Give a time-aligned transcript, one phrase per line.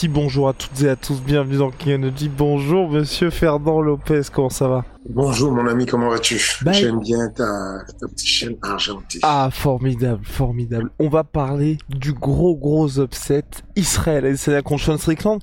[0.00, 2.30] Petit bonjour à toutes et à tous, bienvenue dans King Energy.
[2.30, 7.28] Bonjour monsieur Ferdinand Lopez, comment ça va Bonjour mon ami, comment vas-tu Bah, J'aime bien
[7.28, 9.18] ta, ta petite chaîne argentée.
[9.22, 10.88] Ah, formidable, formidable.
[11.00, 13.44] On va parler du gros gros upset
[13.76, 15.42] Israël et c'est contre Sean Strickland.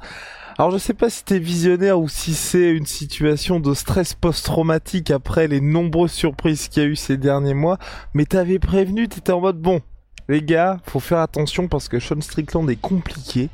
[0.58, 5.12] Alors je sais pas si t'es visionnaire ou si c'est une situation de stress post-traumatique
[5.12, 7.78] après les nombreuses surprises qu'il y a eu ces derniers mois,
[8.16, 9.82] mais t'avais prévenu, t'étais en mode bon,
[10.30, 13.52] les gars, faut faire attention parce que Sean Strickland est compliqué.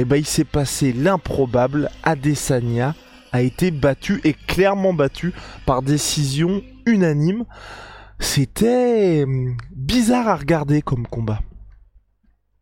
[0.00, 2.94] Et ben il s'est passé l'improbable, Adesanya
[3.32, 5.34] a été battu et clairement battu
[5.66, 7.44] par décision unanime.
[8.18, 11.40] C'était hum, bizarre à regarder comme combat.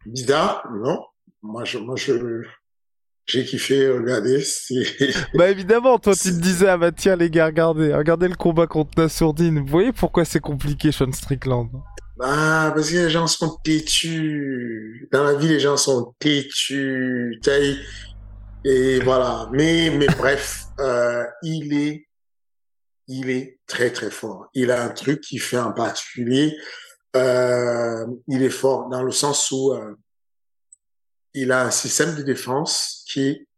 [0.04, 0.98] Bizarre, non?
[1.42, 2.42] Moi, je, moi, je,
[3.24, 4.40] j'ai kiffé regarder.
[4.40, 4.82] C'est...
[5.34, 8.66] Bah évidemment, toi tu te disais ah bah tiens les gars regardez, regardez le combat
[8.66, 9.60] contre Nassourdine.
[9.60, 11.70] Vous voyez pourquoi c'est compliqué Sean Strickland?
[12.20, 15.08] Ah, parce que les gens sont têtus.
[15.12, 17.40] Dans la vie, les gens sont têtus.
[18.64, 19.48] Et voilà.
[19.52, 22.08] Mais, mais bref, euh, il est,
[23.06, 24.48] il est très très fort.
[24.54, 26.56] Il a un truc qui fait en particulier.
[27.16, 29.94] Euh, il est fort dans le sens où euh,
[31.34, 33.48] il a un système de défense qui est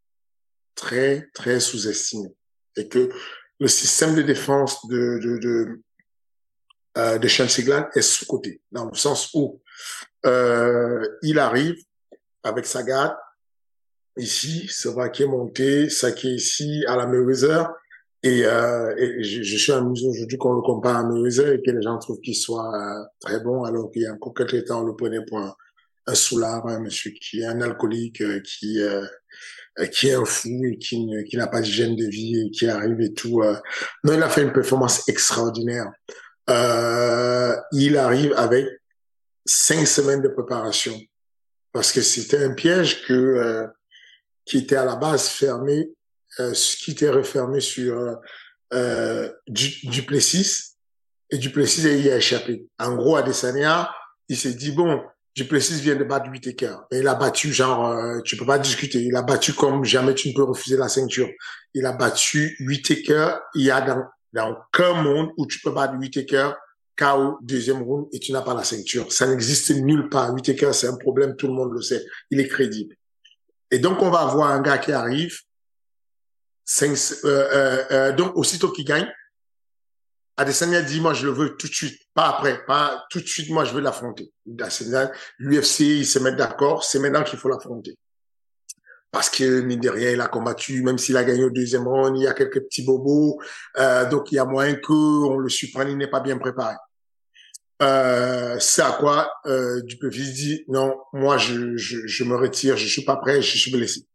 [0.75, 2.29] très très sous-estimé
[2.77, 3.11] et que
[3.59, 5.83] le système de défense de de de,
[6.99, 9.61] euh, de Siglan est sous-coté dans le sens où
[10.27, 11.77] euh, il arrive
[12.43, 13.15] avec sa garde
[14.17, 17.69] ici, Sova qui est monté, ça qui est ici à la Mayweather
[18.23, 21.71] et, euh, et je, je suis amusé aujourd'hui qu'on le compare à Mayweather et que
[21.71, 24.83] les gens trouvent qu'il soit euh, très bon alors qu'il y a encore quelques temps
[24.83, 25.55] on le prenait pour un,
[26.07, 29.07] un soulard, un monsieur qui est un alcoolique, euh, qui euh,
[29.93, 33.01] qui est un fou et qui qui n'a pas d'hygiène de vie et qui arrive
[33.01, 33.43] et tout.
[34.05, 35.87] Non, il a fait une performance extraordinaire.
[36.49, 38.67] Euh, il arrive avec
[39.45, 40.99] cinq semaines de préparation
[41.73, 43.67] parce que c'était un piège que euh,
[44.45, 45.91] qui était à la base fermé,
[46.41, 48.19] euh, qui était refermé sur
[48.73, 50.77] euh, du, Duplessis
[51.31, 52.67] et Duplessis y a échappé.
[52.79, 53.91] En gros, Adesanya,
[54.29, 55.03] il s'est dit bon,
[55.37, 56.77] Duplessis vient de battre Whittaker.
[56.91, 59.01] Et il a battu genre, euh, tu peux pas discuter.
[59.01, 61.29] Il a battu comme jamais tu ne peux refuser la ceinture.
[61.75, 63.37] Il a battu Whittaker.
[63.55, 66.53] Il y a dans, dans aucun monde où tu peux battre Whittaker
[66.97, 69.11] KO deuxième round et tu n'as pas la ceinture.
[69.13, 70.33] Ça n'existe nulle part.
[70.35, 72.05] Whittaker, c'est un problème, tout le monde le sait.
[72.31, 72.95] Il est crédible.
[73.71, 75.39] Et donc, on va avoir un gars qui arrive.
[76.83, 79.11] Euh, euh, euh, donc, aussitôt qu'il gagne,
[80.37, 83.51] Adesanya dit, moi, je le veux tout de suite, pas après, pas tout de suite,
[83.51, 84.33] moi, je veux l'affronter.
[84.47, 87.99] L'UFC, ils se mettent d'accord, c'est maintenant qu'il faut l'affronter.
[89.13, 92.17] Parce que, mine de rien, il a combattu, même s'il a gagné au deuxième round,
[92.17, 93.41] il y a quelques petits bobos,
[93.79, 96.77] euh, donc il y a moyen que on le surprenne, il n'est pas bien préparé.
[97.83, 103.05] Euh, c'est à quoi euh, dit, non, moi, je, je, je me retire, je suis
[103.05, 104.07] pas prêt, je suis blessé.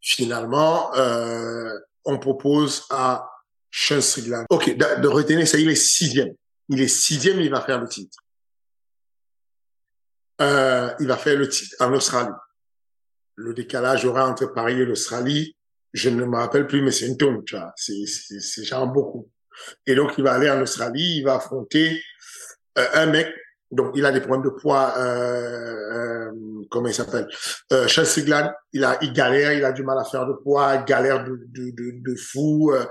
[0.00, 1.72] Finalement, euh,
[2.04, 3.26] on propose à
[3.70, 4.44] Sean Strickland.
[4.50, 6.34] Ok, de, de retenir ça, il est sixième.
[6.68, 8.18] Il est sixième, il va faire le titre.
[10.40, 12.34] Euh, il va faire le titre en Australie.
[13.40, 15.56] Le décalage aura entre Paris et l'Australie,
[15.92, 17.72] je ne me rappelle plus, mais c'est une tonne, tu vois.
[17.76, 19.30] C'est, genre beaucoup.
[19.86, 22.02] Et donc, il va aller en Australie, il va affronter
[22.78, 23.28] euh, un mec,
[23.70, 26.30] donc il a des problèmes de poids, euh, euh,
[26.68, 27.28] comment il s'appelle?
[27.72, 30.78] Euh, Sean Strickland, il a, il galère, il a du mal à faire de poids,
[30.78, 32.84] galère de, de, de, de fou, euh,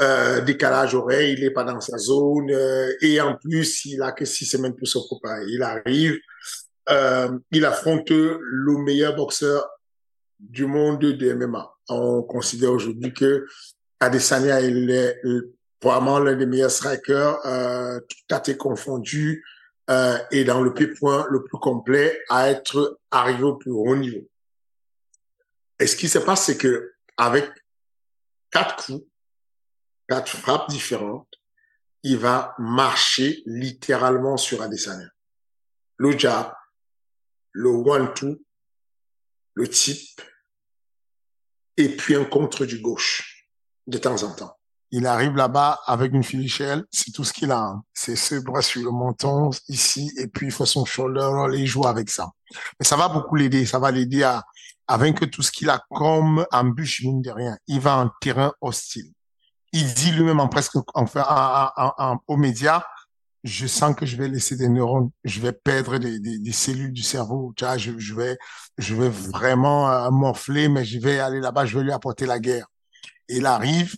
[0.00, 4.12] euh, décalage horaire, il est pas dans sa zone, euh, et en plus, il a
[4.12, 5.46] que six semaines pour se préparer.
[5.48, 6.18] Il arrive,
[7.50, 9.66] il affronte le meilleur boxeur
[10.38, 11.74] du monde de MMA.
[11.88, 13.46] On considère aujourd'hui que
[14.00, 19.44] Adesanya est le- probablement l'un des meilleurs strikers, euh, tout à fait confondu,
[19.90, 24.26] euh, et dans le pied-point le plus complet à être arrivé au plus haut niveau.
[25.78, 27.48] Et ce qui se passe, c'est que avec
[28.50, 29.04] quatre coups,
[30.08, 31.28] quatre frappes différentes,
[32.02, 35.08] il va marcher littéralement sur Adesanya.
[35.98, 36.10] Le
[37.52, 38.38] le one-two,
[39.56, 40.20] le type,
[41.76, 43.48] et puis un contre du gauche,
[43.86, 44.56] de temps en temps.
[44.92, 47.58] Il arrive là-bas avec une filichelle, c'est tout ce qu'il a.
[47.58, 47.82] Hein.
[47.92, 51.60] C'est ce bras sur le menton ici, et puis il faut son shoulder roll et
[51.60, 52.30] il joue avec ça.
[52.78, 54.44] Mais ça va beaucoup l'aider, ça va l'aider à,
[54.86, 57.58] à vaincre tout ce qu'il a comme embûche, mine de rien.
[57.66, 59.10] Il va en terrain hostile.
[59.72, 61.24] Il dit lui-même en presque, enfin,
[61.76, 62.84] en, en, aux médias,
[63.44, 66.92] je sens que je vais laisser des neurones, je vais perdre des, des, des cellules
[66.92, 68.38] du cerveau, tu je, je vais,
[68.78, 72.38] je vais vraiment euh, morfler, mais je vais aller là-bas, je vais lui apporter la
[72.38, 72.66] guerre.
[73.28, 73.94] Et il arrive,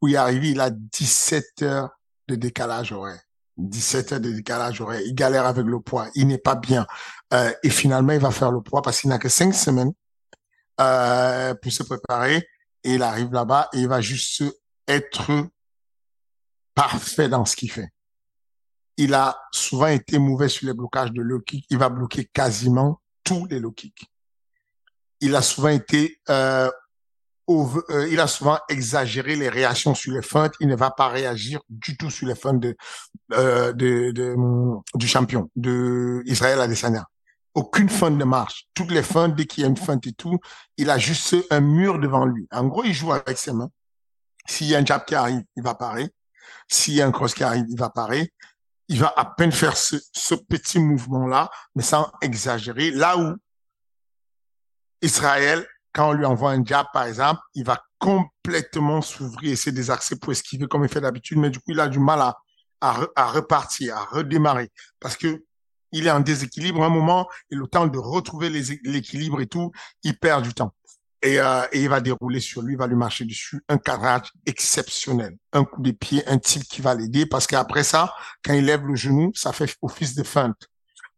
[0.00, 1.90] où il est arrivé, il a 17 heures
[2.28, 3.20] de décalage horaire.
[3.56, 5.00] 17 heures de décalage horaire.
[5.04, 6.08] Il galère avec le poids.
[6.14, 6.86] Il n'est pas bien.
[7.34, 9.92] Euh, et finalement, il va faire le poids parce qu'il n'a que cinq semaines
[10.80, 12.48] euh, pour se préparer.
[12.84, 14.44] Et il arrive là-bas et il va juste
[14.86, 15.48] être
[16.74, 17.90] parfait dans ce qu'il fait
[18.98, 21.64] il a souvent été mauvais sur les blocages de low kick.
[21.70, 24.10] Il va bloquer quasiment tous les low kicks.
[25.20, 26.68] Il a souvent été, euh,
[27.48, 30.54] euh, il a souvent exagéré les réactions sur les feintes.
[30.58, 32.76] Il ne va pas réagir du tout sur les feintes de,
[33.34, 34.12] euh, de,
[34.94, 37.06] du champion, de Israël Adesanya.
[37.54, 38.66] Aucune feinte de marche.
[38.74, 40.38] Toutes les feintes, dès qu'il y a une feinte et tout,
[40.76, 42.48] il a juste un mur devant lui.
[42.50, 43.70] En gros, il joue avec ses mains.
[44.44, 46.08] S'il y a un jab qui arrive, il va parer.
[46.66, 48.32] S'il y a un cross qui arrive, il va parer
[48.88, 52.90] il va à peine faire ce, petit mouvement-là, mais sans exagérer.
[52.90, 53.36] Là où
[55.02, 59.90] Israël, quand on lui envoie un jab, par exemple, il va complètement s'ouvrir, essayer des
[59.90, 62.20] accès pour esquiver comme il fait d'habitude, mais du coup, il a du mal
[62.80, 64.70] à repartir, à redémarrer,
[65.00, 65.44] parce que
[65.92, 70.18] il est en déséquilibre un moment, et le temps de retrouver l'équilibre et tout, il
[70.18, 70.74] perd du temps
[71.22, 73.62] et, euh, il va dérouler sur lui, il va lui marcher dessus.
[73.68, 75.36] Un cadrage exceptionnel.
[75.52, 78.86] Un coup de pied, un type qui va l'aider parce qu'après ça, quand il lève
[78.86, 80.68] le genou, ça fait office de feinte.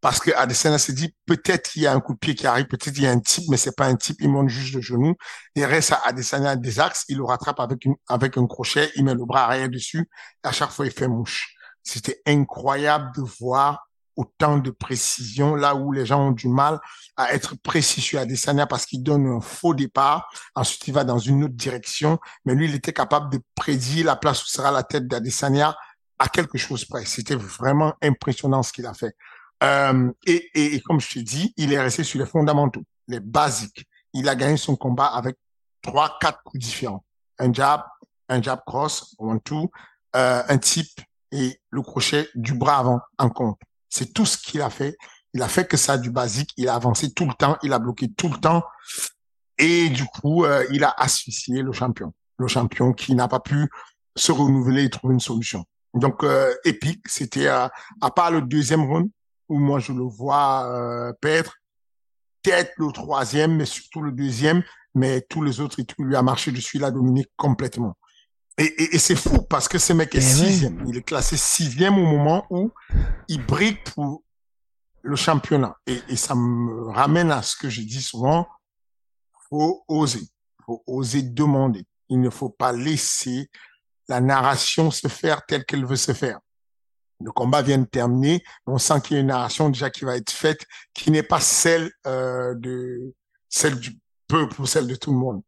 [0.00, 2.67] Parce que Adesanya s'est dit, peut-être il y a un coup de pied qui arrive,
[2.67, 4.81] peut-être il y a un type, mais c'est pas un type, il monte juste le
[4.81, 5.14] genou.
[5.55, 9.05] Il reste à Adesanya des axes, il le rattrape avec, une, avec un crochet, il
[9.05, 10.08] met le bras arrière dessus,
[10.44, 11.55] et à chaque fois il fait mouche.
[11.82, 13.89] C'était incroyable de voir
[14.20, 16.78] autant de précision, là où les gens ont du mal
[17.17, 20.31] à être précis sur Adesanya parce qu'il donne un faux départ.
[20.55, 22.19] Ensuite, il va dans une autre direction.
[22.44, 25.75] Mais lui, il était capable de prédire la place où sera la tête d'Adesanya
[26.19, 27.06] à quelque chose près.
[27.06, 29.17] C'était vraiment impressionnant ce qu'il a fait.
[29.62, 33.87] Euh, et, et, comme je te dis, il est resté sur les fondamentaux, les basiques.
[34.12, 35.37] Il a gagné son combat avec
[35.81, 37.05] trois, quatre coups différents.
[37.38, 37.82] Un jab,
[38.28, 39.70] un jab cross, one two,
[40.14, 41.00] euh, un type
[41.32, 43.61] et le crochet du bras avant en compte.
[43.90, 44.96] C'est tout ce qu'il a fait.
[45.34, 46.50] Il a fait que ça du basique.
[46.56, 47.56] Il a avancé tout le temps.
[47.62, 48.64] Il a bloqué tout le temps.
[49.58, 52.14] Et du coup, euh, il a asphyxié le champion.
[52.38, 53.69] Le champion qui n'a pas pu
[54.16, 55.64] se renouveler et trouver une solution.
[55.94, 57.06] Donc, euh, épique.
[57.08, 57.69] C'était euh,
[58.00, 59.10] à part le deuxième round
[59.48, 61.52] où moi je le vois euh, perdre.
[62.42, 64.62] Peut-être le troisième, mais surtout le deuxième.
[64.94, 66.78] Mais tous les autres, il lui a marché dessus.
[66.78, 67.96] Il a dominé complètement.
[68.60, 70.84] Et, et, c'est fou parce que ce mec est eh sixième.
[70.86, 72.70] Il est classé sixième au moment où
[73.26, 74.22] il brille pour
[75.00, 75.78] le championnat.
[75.86, 78.46] Et, et, ça me ramène à ce que je dis souvent.
[79.48, 80.28] Faut oser.
[80.66, 81.86] Faut oser demander.
[82.10, 83.48] Il ne faut pas laisser
[84.08, 86.38] la narration se faire telle qu'elle veut se faire.
[87.24, 88.42] Le combat vient de terminer.
[88.66, 91.40] On sent qu'il y a une narration déjà qui va être faite, qui n'est pas
[91.40, 93.14] celle euh, de
[93.48, 93.98] celle du
[94.28, 95.42] peuple ou celle de tout le monde.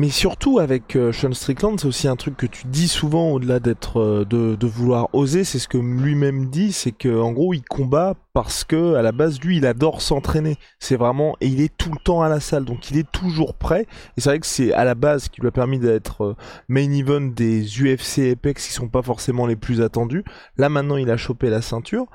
[0.00, 3.60] Mais surtout avec euh, Sean Strickland, c'est aussi un truc que tu dis souvent au-delà
[3.60, 7.60] d'être euh, de, vouloir oser, c'est ce que lui-même dit, c'est que en gros il
[7.60, 10.56] combat parce que à la base lui il adore s'entraîner.
[10.78, 13.52] C'est vraiment et il est tout le temps à la salle, donc il est toujours
[13.52, 13.86] prêt.
[14.16, 16.36] Et c'est vrai que c'est à la base qui lui a permis d'être euh,
[16.68, 20.24] main event des UFC Apex qui sont pas forcément les plus attendus.
[20.56, 22.06] Là maintenant il a chopé la ceinture.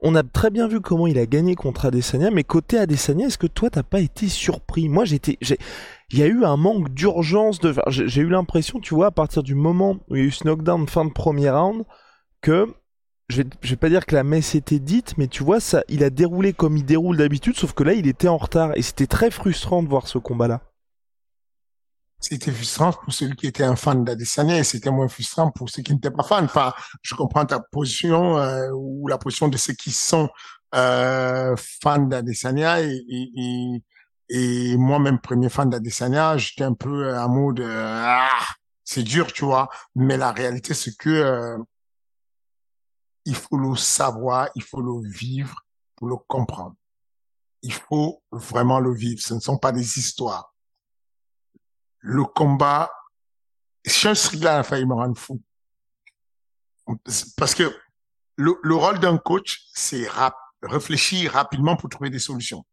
[0.00, 3.38] On a très bien vu comment il a gagné contre Adesanya, mais côté Adesanya, est-ce
[3.38, 4.88] que toi t'as pas été surpris?
[4.88, 5.38] Moi j'étais
[6.10, 9.42] il y a eu un manque d'urgence de j'ai eu l'impression tu vois à partir
[9.42, 11.84] du moment où il y a eu ce knockdown fin de premier round
[12.40, 12.66] que
[13.28, 16.02] je vais, vais pas dire que la messe était dite mais tu vois ça il
[16.02, 19.06] a déroulé comme il déroule d'habitude sauf que là il était en retard et c'était
[19.06, 20.62] très frustrant de voir ce combat là
[22.20, 25.82] c'était frustrant pour celui qui était un fan d'Adesanya et c'était moins frustrant pour ceux
[25.82, 26.42] qui n'étaient pas fans.
[26.42, 30.28] Enfin, je comprends ta position euh, ou la position de ceux qui sont
[30.74, 33.82] euh, fans d'Adesanya et
[34.30, 38.28] moi-même, premier fan d'Adesanya, j'étais un peu à mode, ah,
[38.84, 39.68] c'est dur, tu vois.
[39.94, 41.58] Mais la réalité, c'est que euh,
[43.24, 45.66] il faut le savoir, il faut le vivre
[45.96, 46.74] pour le comprendre.
[47.62, 49.20] Il faut vraiment le vivre.
[49.20, 50.54] Ce ne sont pas des histoires.
[51.98, 52.90] Le combat,
[53.86, 55.42] Sean Strickland a failli me rendre fou.
[57.36, 57.74] Parce que
[58.36, 60.06] le, le rôle d'un coach, c'est
[60.62, 62.64] réfléchir rapidement pour trouver des solutions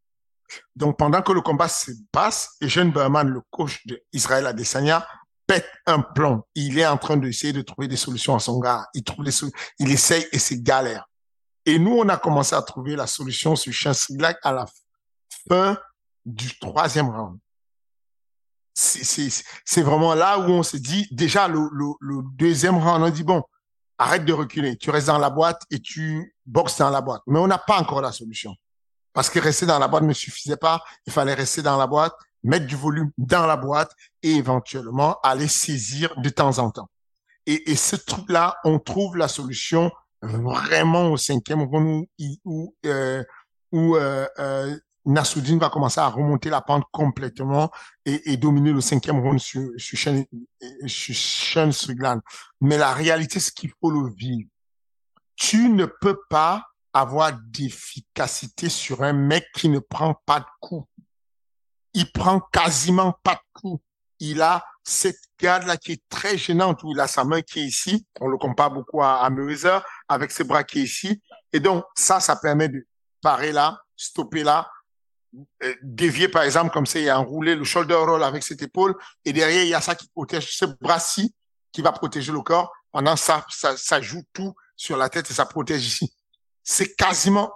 [0.76, 5.08] Donc, pendant que le combat se passe, Eugène Berman, le coach d'Israël Adesanya,
[5.48, 6.44] pète un plomb.
[6.56, 8.88] Il est en train d'essayer de trouver des solutions à son gars.
[8.94, 9.32] Il trouve des
[9.80, 11.08] il essaye et c'est galère.
[11.66, 14.66] Et nous, on a commencé à trouver la solution sur Shriglan à la
[15.48, 15.78] fin
[16.26, 17.40] du troisième round.
[18.74, 23.12] C'est vraiment là où on s'est dit, déjà le, le, le deuxième round, on a
[23.12, 23.42] dit, bon,
[23.98, 27.22] arrête de reculer, tu restes dans la boîte et tu boxes dans la boîte.
[27.28, 28.54] Mais on n'a pas encore la solution.
[29.16, 32.14] Parce que rester dans la boîte ne suffisait pas, il fallait rester dans la boîte,
[32.44, 33.92] mettre du volume dans la boîte
[34.22, 36.90] et éventuellement aller saisir de temps en temps.
[37.46, 39.90] Et, et ce truc-là, on trouve la solution
[40.22, 42.06] vraiment au cinquième round
[42.44, 43.24] où, euh,
[43.72, 47.72] où euh, euh, va commencer à remonter la pente complètement
[48.06, 51.96] et, et dominer le cinquième round sur, sur, Sean, sur
[52.60, 54.50] Mais la réalité, c'est qu'il faut le vivre.
[55.38, 60.88] Tu ne peux pas avoir d'efficacité sur un mec qui ne prend pas de coups.
[61.94, 63.84] Il prend quasiment pas de coups.
[64.20, 67.66] Il a cette garde-là qui est très gênante où il a sa main qui est
[67.66, 68.08] ici.
[68.22, 71.22] On le compare beaucoup à, à avec ses bras qui est ici.
[71.52, 72.88] Et donc, ça, ça permet de
[73.22, 74.70] parer là, stopper là,
[75.64, 78.96] euh, dévier par exemple comme ça, il a enroulé le shoulder roll avec cette épaule
[79.26, 81.36] et derrière il y a ça qui protège ce bras-ci
[81.74, 82.72] qui va protéger le corps.
[82.94, 86.15] Pendant ça, ça, ça joue tout sur la tête et ça protège ici.
[86.66, 87.54] C'est quasiment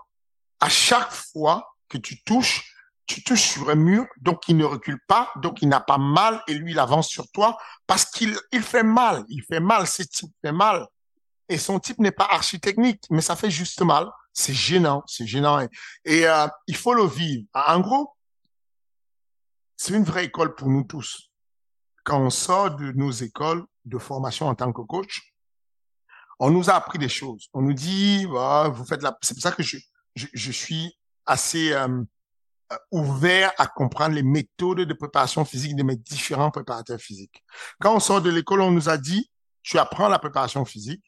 [0.62, 2.74] à chaque fois que tu touches,
[3.06, 6.42] tu touches sur un mur, donc il ne recule pas, donc il n'a pas mal
[6.48, 10.04] et lui il avance sur toi parce qu'il il fait mal, il fait mal, ce
[10.04, 10.88] type fait mal.
[11.50, 15.60] Et son type n'est pas architecnique, mais ça fait juste mal c'est gênant, c'est gênant.
[16.06, 17.46] Et, euh, il faut le vivre.
[17.54, 18.16] En gros,
[19.76, 21.30] c'est une vraie école pour nous tous.
[22.04, 25.29] Quand on sort de nos écoles de formation en tant que coach,
[26.40, 27.50] on nous a appris des choses.
[27.54, 29.18] On nous dit, bah, vous faites la.
[29.22, 29.78] C'est pour ça que je,
[30.16, 32.02] je, je suis assez euh,
[32.72, 37.44] euh, ouvert à comprendre les méthodes de préparation physique de mes différents préparateurs physiques.
[37.80, 39.30] Quand on sort de l'école, on nous a dit,
[39.64, 41.04] tu apprends la préparation physique,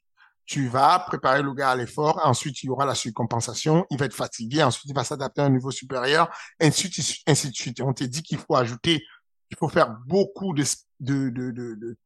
[0.46, 4.06] tu vas préparer le gars à l'effort, ensuite il y aura la surcompensation, il va
[4.06, 7.22] être fatigué, ensuite il va s'adapter à un niveau supérieur, ainsi de suite.
[7.28, 7.80] Ainsi de suite.
[7.82, 9.02] on t'a dit qu'il faut ajouter,
[9.50, 10.64] il faut faire beaucoup de,
[11.00, 11.98] de, de, de, de,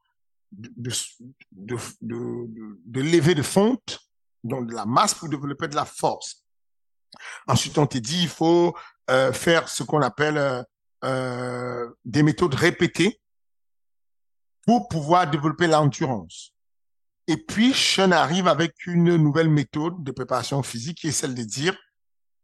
[0.58, 0.92] de,
[1.52, 1.78] de,
[2.86, 4.00] de lever de fonte,
[4.44, 6.46] donc de la masse pour développer de la force.
[7.48, 8.76] Ensuite, on t'a dit il faut
[9.10, 10.64] euh, faire ce qu'on appelle euh,
[11.04, 13.22] euh, des méthodes répétées
[14.66, 16.54] pour pouvoir développer l'endurance.
[17.28, 21.44] Et puis, Sean arrive avec une nouvelle méthode de préparation physique qui est celle de
[21.44, 21.76] dire,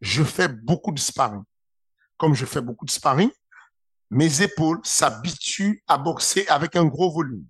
[0.01, 1.43] je fais beaucoup de sparring.
[2.17, 3.31] Comme je fais beaucoup de sparring,
[4.09, 7.45] mes épaules s'habituent à boxer avec un gros volume.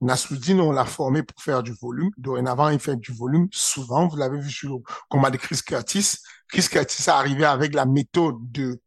[0.00, 2.10] Nasruddin, on l'a formé pour faire du volume.
[2.16, 4.08] Dorénavant, il fait du volume souvent.
[4.08, 6.16] Vous l'avez vu sur le combat de Chris Curtis.
[6.48, 8.80] Chris Curtis est arrivé avec la méthode de,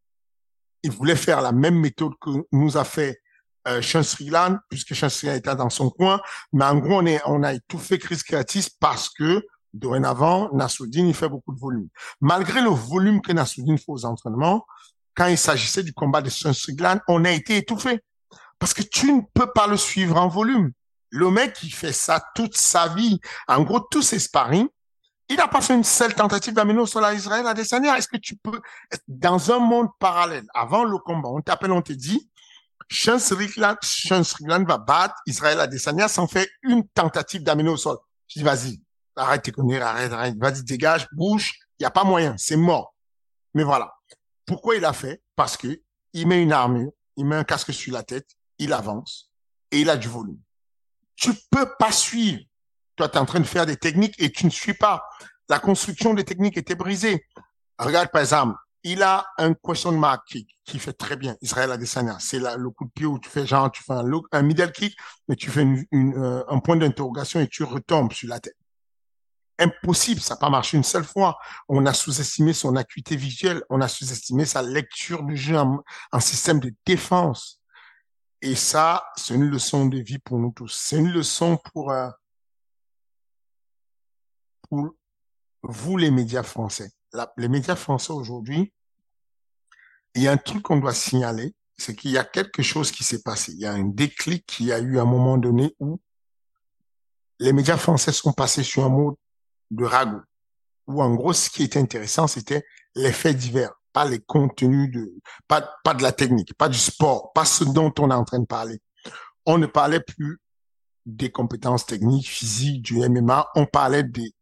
[0.82, 3.20] il voulait faire la même méthode que nous a fait
[3.66, 6.20] euh, Srilan, puisque Srilan était dans son coin.
[6.52, 9.42] Mais en gros, on, est, on a étouffé Chris Curtis parce que
[9.72, 11.88] dorénavant, Nassoudine, il fait beaucoup de volume.
[12.20, 14.66] Malgré le volume que Nassoudine fait aux entraînements,
[15.14, 18.00] quand il s'agissait du combat de Srilan, on a été étouffé.
[18.58, 20.72] Parce que tu ne peux pas le suivre en volume.
[21.14, 23.20] Le mec, il fait ça toute sa vie.
[23.46, 24.66] En gros, tous ses sparring,
[25.28, 27.96] il n'a pas fait une seule tentative d'amener au sol à Israël à Desania.
[27.96, 28.60] Est-ce que tu peux,
[29.06, 32.28] dans un monde parallèle, avant le combat, on t'appelle, on te dit,
[32.90, 37.96] Sean Strickland va battre Israël Adesanya sans faire une tentative d'amener au sol.
[38.26, 38.82] Je dis, vas-y,
[39.14, 42.92] arrête tes conneries, arrête, arrête, vas-y, dégage, bouge, il n'y a pas moyen, c'est mort.
[43.54, 43.94] Mais voilà.
[44.46, 45.22] Pourquoi il a fait?
[45.36, 45.80] Parce que
[46.12, 49.30] il met une armure, il met un casque sur la tête, il avance
[49.70, 50.40] et il a du volume.
[51.16, 52.40] Tu peux pas suivre.
[52.96, 55.02] Toi, tu es en train de faire des techniques et tu ne suis pas.
[55.48, 57.26] La construction des techniques était brisée.
[57.78, 61.36] Regarde, par exemple, il a un question mark kick qui fait très bien.
[61.40, 64.72] Israël Adesanya, c'est le coup de pied où tu fais genre, tu fais un, middle
[64.72, 65.84] kick, mais tu fais une,
[66.16, 68.56] euh, un point d'interrogation et tu retombes sur la tête.
[69.58, 71.38] Impossible, ça n'a pas marché une seule fois.
[71.68, 76.60] On a sous-estimé son acuité visuelle, on a sous-estimé sa lecture du jeu en, système
[76.60, 77.60] de défense.
[78.44, 80.72] Et ça, c'est une leçon de vie pour nous tous.
[80.72, 82.10] C'est une leçon pour, euh,
[85.62, 86.92] vous les médias français
[87.36, 88.72] les médias français aujourd'hui,
[90.14, 93.04] il y a un truc qu'on doit signaler, c'est qu'il y a quelque chose qui
[93.04, 93.52] s'est passé.
[93.52, 96.00] Il y a un déclic qui a eu à un moment donné où
[97.40, 99.16] les médias français sont passés sur un mode
[99.70, 100.22] de ragot.
[100.86, 105.14] Où en gros, ce qui était intéressant, c'était les faits divers, pas les contenus de,
[105.48, 108.40] pas, pas de la technique, pas du sport, pas ce dont on est en train
[108.40, 108.82] de parler.
[109.46, 110.40] On ne parlait plus
[111.06, 114.34] des compétences techniques, physiques, du MMA, on parlait des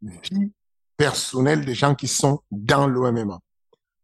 [0.00, 0.52] vies
[0.96, 3.40] personnel des gens qui sont dans l'OMMA.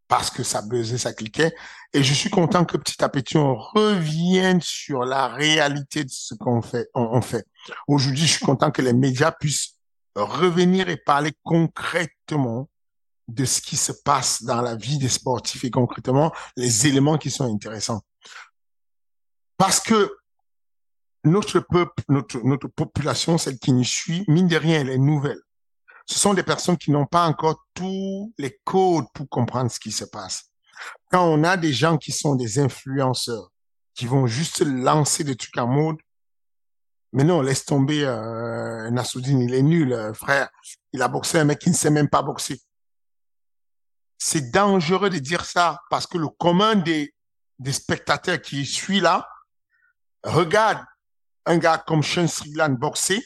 [0.09, 1.55] parce que ça buzzait, ça cliquait.
[1.93, 6.35] Et je suis content que petit à petit, on revienne sur la réalité de ce
[6.35, 6.89] qu'on fait.
[6.95, 7.45] On, fait.
[7.87, 9.77] Aujourd'hui, je suis content que les médias puissent
[10.15, 12.69] revenir et parler concrètement
[13.29, 17.31] de ce qui se passe dans la vie des sportifs et concrètement les éléments qui
[17.31, 18.03] sont intéressants.
[19.57, 20.17] Parce que
[21.25, 25.41] notre peuple, notre, notre population, celle qui nous suit, mine de rien, elle est nouvelle.
[26.07, 29.91] Ce sont des personnes qui n'ont pas encore tous les codes pour comprendre ce qui
[29.91, 30.53] se passe.
[31.11, 33.51] Quand on a des gens qui sont des influenceurs,
[33.95, 35.97] qui vont juste lancer des trucs en mode,
[37.13, 40.51] mais non, laisse tomber euh, Nassoudine, il est nul, euh, frère.
[40.93, 42.61] Il a boxé un mec qui ne sait même pas boxer.
[44.19, 47.15] C'est dangereux de dire ça parce que le commun des,
[47.59, 49.29] des spectateurs qui suit là
[50.25, 50.85] regarde
[51.47, 53.25] un gars comme Sean Strickland boxer.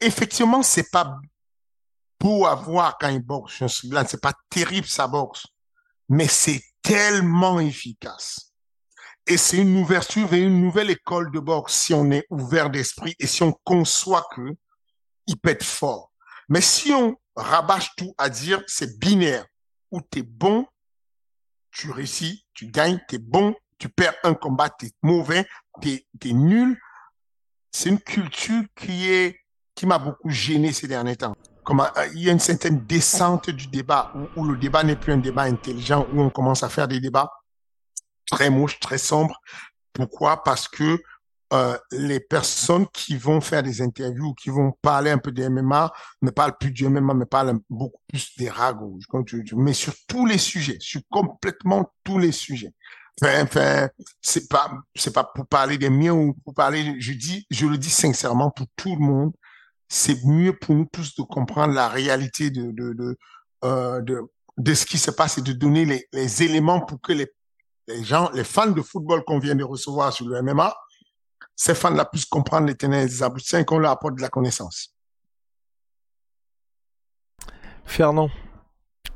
[0.00, 1.18] Effectivement, c'est pas
[2.18, 3.58] beau à voir quand il boxe.
[3.58, 5.46] Sean Strickland, c'est pas terrible sa boxe,
[6.08, 8.52] mais c'est tellement efficace.
[9.26, 13.14] Et c'est une ouverture et une nouvelle école de boxe si on est ouvert d'esprit
[13.18, 14.56] et si on conçoit que
[15.26, 16.10] il pète fort.
[16.48, 19.44] Mais si on rabâche tout à dire c'est binaire,
[19.90, 20.66] où tu es bon,
[21.70, 25.46] tu réussis, tu gagnes, tu es bon, tu perds un combat, tu es mauvais,
[25.80, 26.78] tu es, nul.
[27.70, 29.40] C'est une culture qui est
[29.74, 31.34] qui m'a beaucoup gêné ces derniers temps.
[31.70, 35.12] Euh, il y a une certaine descente du débat où, où le débat n'est plus
[35.12, 37.30] un débat intelligent, où on commence à faire des débats
[38.30, 39.40] très moches, très sombres.
[39.92, 40.42] Pourquoi?
[40.42, 41.02] Parce que
[41.52, 45.92] euh, les personnes qui vont faire des interviews, qui vont parler un peu des MMA,
[46.22, 48.98] ne parlent plus du MMA, mais parlent beaucoup plus des ragots.
[49.56, 52.72] Mais sur tous les sujets, sur complètement tous les sujets.
[53.20, 53.88] Enfin, enfin
[54.22, 57.78] c'est pas, c'est pas pour parler des miens ou pour parler, je dis, je le
[57.78, 59.32] dis sincèrement pour tout le monde.
[59.88, 63.18] C'est mieux pour nous tous de comprendre la réalité de, de, de,
[63.64, 64.20] euh, de,
[64.56, 67.26] de ce qui se passe et de donner les, les éléments pour que les,
[67.88, 70.74] les gens, les fans de football qu'on vient de recevoir sur le MMA,
[71.60, 73.22] ces fans-là puissent comprendre les ténèbres des
[73.58, 74.96] et qu'on leur apporte de la connaissance.
[77.84, 78.30] Fernand.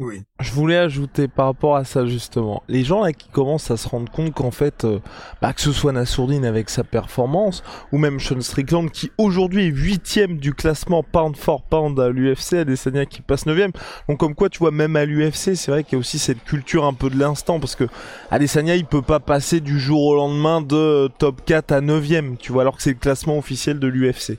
[0.00, 0.22] Oui.
[0.40, 3.88] Je voulais ajouter par rapport à ça justement, les gens là qui commencent à se
[3.88, 4.98] rendre compte qu'en fait, euh,
[5.40, 9.70] bah, que ce soit Nassourdine avec sa performance, ou même Sean Strickland qui aujourd'hui est
[9.70, 13.70] huitième du classement pound for pound à l'UFC, Adesanya qui passe neuvième.
[14.08, 16.42] Donc comme quoi tu vois même à l'UFC, c'est vrai qu'il y a aussi cette
[16.42, 17.84] culture un peu de l'instant parce que
[18.30, 22.52] Adesanya il peut pas passer du jour au lendemain de top 4 à neuvième, tu
[22.52, 24.38] vois, alors que c'est le classement officiel de l'UFC.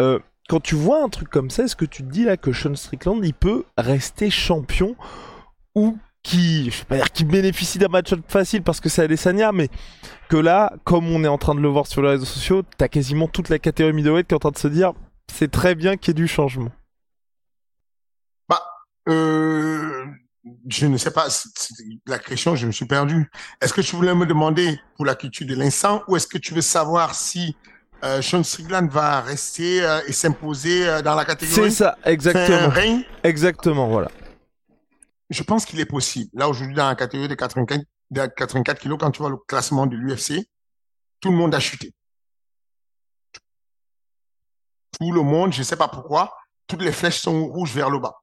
[0.00, 2.52] Euh, quand tu vois un truc comme ça, est-ce que tu te dis là que
[2.52, 4.96] Sean Strickland il peut rester champion
[5.74, 9.52] ou qui, je vais pas dire qui bénéficie d'un match facile parce que c'est Adesanya,
[9.52, 9.68] mais
[10.28, 12.88] que là, comme on est en train de le voir sur les réseaux sociaux, t'as
[12.88, 14.94] quasiment toute la catégorie middleweight qui est en train de se dire
[15.30, 16.72] c'est très bien qu'il y ait du changement.
[18.48, 18.62] Bah,
[19.08, 20.06] euh,
[20.68, 21.28] je ne sais pas,
[22.06, 23.30] la question, je me suis perdu.
[23.60, 26.54] Est-ce que tu voulais me demander pour la culture de l'instant ou est-ce que tu
[26.54, 27.54] veux savoir si
[28.04, 31.70] euh, Sean Strickland va rester euh, et s'imposer euh, dans la catégorie.
[31.70, 32.72] C'est ça, exactement.
[33.22, 34.10] Exactement, voilà.
[35.30, 36.30] Je pense qu'il est possible.
[36.34, 39.86] Là, aujourd'hui, dans la catégorie de 84, de 84 kilos, quand tu vois le classement
[39.86, 40.48] de l'UFC,
[41.20, 41.92] tout le monde a chuté.
[44.98, 46.34] Tout le monde, je ne sais pas pourquoi,
[46.66, 48.14] toutes les flèches sont rouges vers le bas.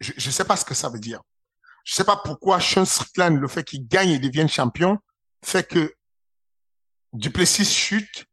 [0.00, 1.20] Je ne sais pas ce que ça veut dire.
[1.84, 4.98] Je ne sais pas pourquoi Sean Strickland, le fait qu'il gagne et devienne champion,
[5.44, 5.94] fait que
[7.12, 8.26] Duplessis chute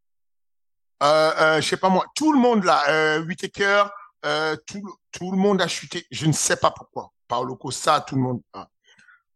[1.03, 3.85] euh, euh, je sais pas moi, tout le monde là, euh, Whitaker,
[4.25, 6.05] euh, tout, tout le monde a chuté.
[6.11, 7.11] Je ne sais pas pourquoi.
[7.27, 8.41] Paulo Costa, tout le monde.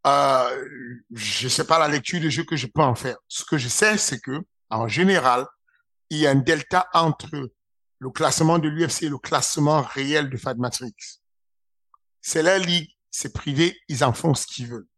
[0.06, 0.68] Euh,
[1.10, 3.16] je sais pas la lecture de jeu que je peux en faire.
[3.28, 5.46] Ce que je sais, c'est que en général,
[6.10, 7.28] il y a un delta entre
[7.98, 10.94] le classement de l'UFC et le classement réel de Fat Matrix.
[12.20, 14.88] C'est la ligue, c'est privé, ils en font ce qu'ils veulent.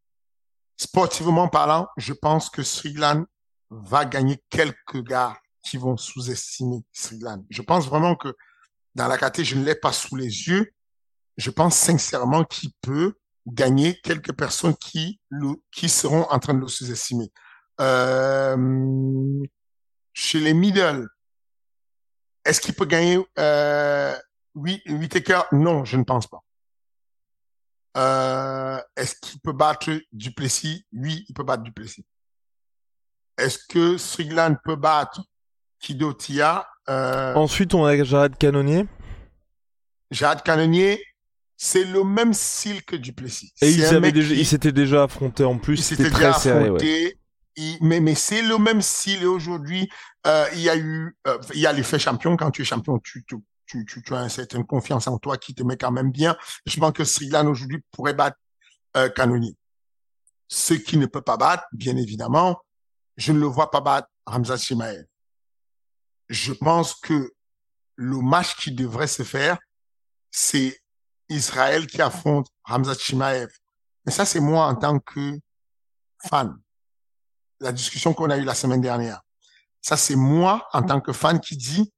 [0.77, 3.25] Sportivement parlant, je pense que Strickland
[3.71, 7.45] va gagner quelques gars qui vont sous-estimer Strickland.
[7.51, 8.35] Je pense vraiment que
[8.95, 10.73] dans la KT, je ne l'ai pas sous les yeux.
[11.37, 13.15] Je pense sincèrement qu'il peut
[13.47, 17.33] gagner quelques personnes qui, le, qui seront en train de le sous-estimer.
[17.81, 19.43] Euh,
[20.13, 21.09] chez les middle,
[22.45, 24.17] est-ce qu'il peut gagner euh,
[24.55, 25.43] oui, Whitaker?
[25.53, 26.43] Non, je ne pense pas.
[27.97, 30.87] Euh, est-ce qu'il peut battre Duplessis?
[30.93, 32.05] Oui, il peut battre Duplessis.
[33.37, 35.23] Est-ce que Strickland peut battre
[35.81, 36.67] Kido Tia.
[36.89, 38.87] Euh, Ensuite, on a Jared Canonnier.
[40.11, 41.03] Jared Canonnier,
[41.57, 43.53] c'est le même style que Duplessis.
[43.63, 45.79] Et ils s'étaient déjà affrontés en plus.
[45.79, 46.71] C'était très serré.
[47.81, 49.23] mais mais c'est le même style.
[49.23, 49.89] Et aujourd'hui,
[50.27, 52.37] euh, il y a eu, euh, il y a l'effet champion.
[52.37, 55.55] Quand tu es champion, tu, tu, tu, tu, as une certaine confiance en toi qui
[55.55, 56.37] te met quand même bien.
[56.67, 58.37] Je pense que Srilan aujourd'hui pourrait battre
[58.97, 59.55] euh, Canonnier.
[60.49, 62.61] Ce qui ne peut pas battre, bien évidemment,
[63.17, 65.05] je ne le vois pas battre Ramzat Chimaev.
[66.31, 67.35] Je pense que
[67.97, 69.59] le match qui devrait se faire,
[70.31, 70.81] c'est
[71.29, 73.51] Israël qui affronte Ramzat Chimaev.
[74.07, 75.39] Mais ça, c'est moi en tant que
[76.29, 76.57] fan.
[77.59, 79.21] La discussion qu'on a eue la semaine dernière.
[79.83, 81.93] Ça, c'est moi en tant que fan qui dit,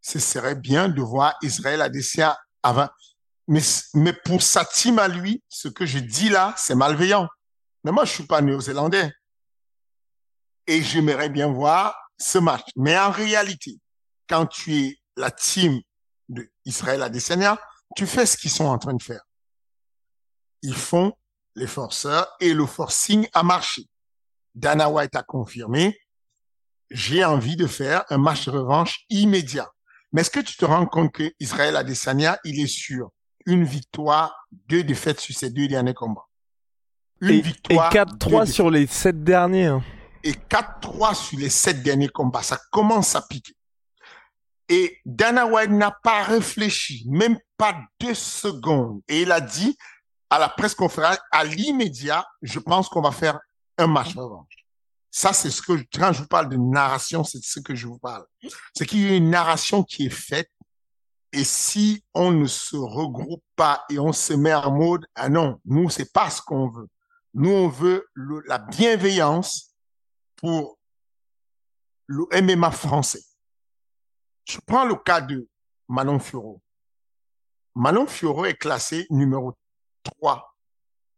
[0.00, 2.88] ce serait bien de voir Israël Adessia avant.
[3.48, 3.60] Mais,
[3.92, 7.28] mais pour sa team à lui, ce que je dis là, c'est malveillant.
[7.84, 9.12] Mais moi, je suis pas néo-zélandais.
[10.66, 12.66] Et j'aimerais bien voir ce match.
[12.76, 13.78] Mais en réalité,
[14.28, 15.80] quand tu es la team
[16.28, 17.58] de Israël Adesanya,
[17.96, 19.22] tu fais ce qu'ils sont en train de faire.
[20.62, 21.12] Ils font
[21.54, 23.86] les forceurs et le forcing a marché.
[24.54, 25.98] Dana White a confirmé,
[26.90, 29.70] j'ai envie de faire un match de revanche immédiat.
[30.12, 33.10] Mais est-ce que tu te rends compte que Israël Adesanya, il est sur
[33.46, 36.26] une victoire, deux défaites sur ses deux derniers combats?
[37.20, 37.94] Une et, victoire.
[37.94, 39.76] Et 4-3 sur les sept derniers.
[40.24, 42.42] Et 4-3 sur les sept derniers combats.
[42.42, 43.54] Ça commence à piquer.
[44.68, 49.00] Et Dana White n'a pas réfléchi, même pas deux secondes.
[49.08, 49.76] Et il a dit
[50.30, 53.38] à la presse conférence, à l'immédiat, je pense qu'on va faire
[53.78, 54.66] un match revanche.
[55.10, 57.98] Ça, c'est ce que, quand je vous parle de narration, c'est ce que je vous
[57.98, 58.24] parle.
[58.74, 60.50] C'est qu'il y a une narration qui est faite.
[61.32, 65.60] Et si on ne se regroupe pas et on se met en mode, ah non,
[65.64, 66.88] nous, c'est pas ce qu'on veut.
[67.34, 68.06] Nous, on veut
[68.46, 69.67] la bienveillance
[70.38, 70.78] pour
[72.06, 73.22] le MMA français.
[74.44, 75.46] Je prends le cas de
[75.88, 76.62] Manon Fioro.
[77.74, 79.54] Manon Fioro est classé numéro
[80.02, 80.56] 3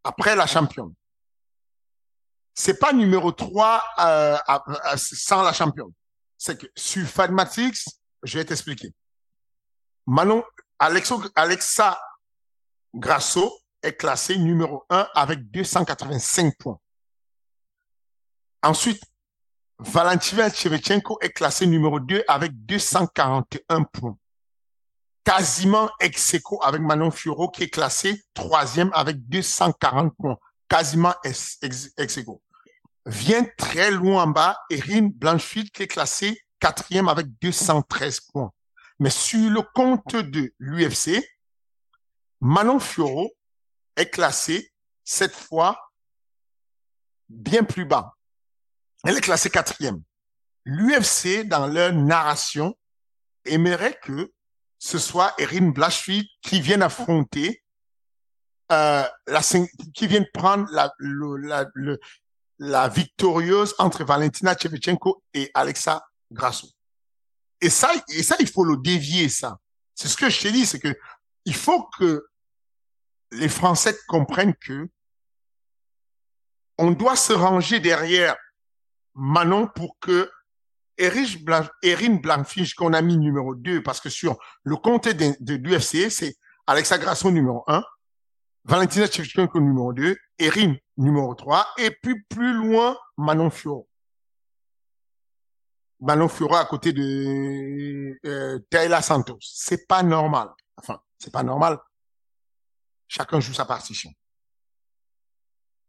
[0.03, 0.93] après la championne.
[2.55, 4.37] C'est pas numéro 3 euh,
[4.97, 5.93] sans la championne.
[6.37, 7.85] C'est que sur Fadmatics,
[8.23, 8.93] je vais t'expliquer.
[10.07, 10.43] Manon,
[10.79, 12.01] Alexa
[12.95, 16.81] Grasso est classé numéro 1 avec 285 points.
[18.63, 19.03] Ensuite,
[19.79, 24.19] Valentina Shevchenko est classé numéro 2 avec 241 points.
[25.25, 30.39] Quasiment ex avec Manon Fioro qui est classé troisième avec 240 points.
[30.69, 31.59] Quasiment ex,
[33.07, 38.53] Vient très loin en bas Erin Blanchfield qui est classé quatrième avec 213 points.
[38.99, 41.25] Mais sur le compte de l'UFC,
[42.43, 43.33] Manon Fioro
[43.97, 44.71] est classé
[45.03, 45.79] cette fois
[47.31, 48.15] bien plus bas
[49.05, 50.03] elle est classée quatrième.
[50.65, 52.77] L'UFC, dans leur narration,
[53.45, 54.33] aimerait que
[54.79, 57.63] ce soit Erin Blashfield qui vienne affronter,
[58.73, 59.41] euh, la,
[59.95, 61.67] qui vienne prendre la, la,
[62.59, 66.69] la victorieuse entre Valentina Shevchenko et Alexa Grasso.
[67.61, 69.59] Et ça, et ça, il faut le dévier, ça.
[69.95, 70.95] C'est ce que je t'ai dit, c'est que
[71.45, 72.27] il faut que
[73.33, 74.89] les Français comprennent que
[76.79, 78.37] on doit se ranger derrière
[79.21, 80.31] Manon pour que
[80.97, 86.11] Erin Blancfish, qu'on a mis numéro 2, parce que sur le compte de, de l'UFC,
[86.11, 87.83] c'est Alexa Grasso numéro 1,
[88.65, 93.87] Valentina Shevchenko numéro 2, Erin numéro 3, et puis plus loin, Manon Fioro.
[96.01, 99.39] Manon Fioro à côté de euh, Taylor Santos.
[99.41, 100.49] C'est pas normal.
[100.79, 101.79] Enfin, c'est pas normal.
[103.07, 104.11] Chacun joue sa partition.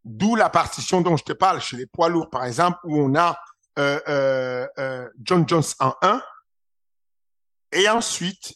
[0.04, 3.16] D'où la partition dont je te parle chez les poids lourds, par exemple, où on
[3.16, 3.40] a
[3.80, 6.22] euh, euh, euh John Jones en 1.
[7.74, 8.56] Et ensuite,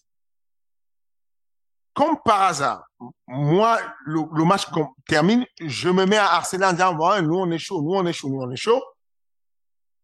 [1.94, 2.84] comme par hasard,
[3.28, 4.66] moi, le, match
[5.08, 8.06] termine, je me mets à harceler en disant, voilà, nous on est chaud, nous on
[8.06, 8.84] est chaud, nous on est chaud.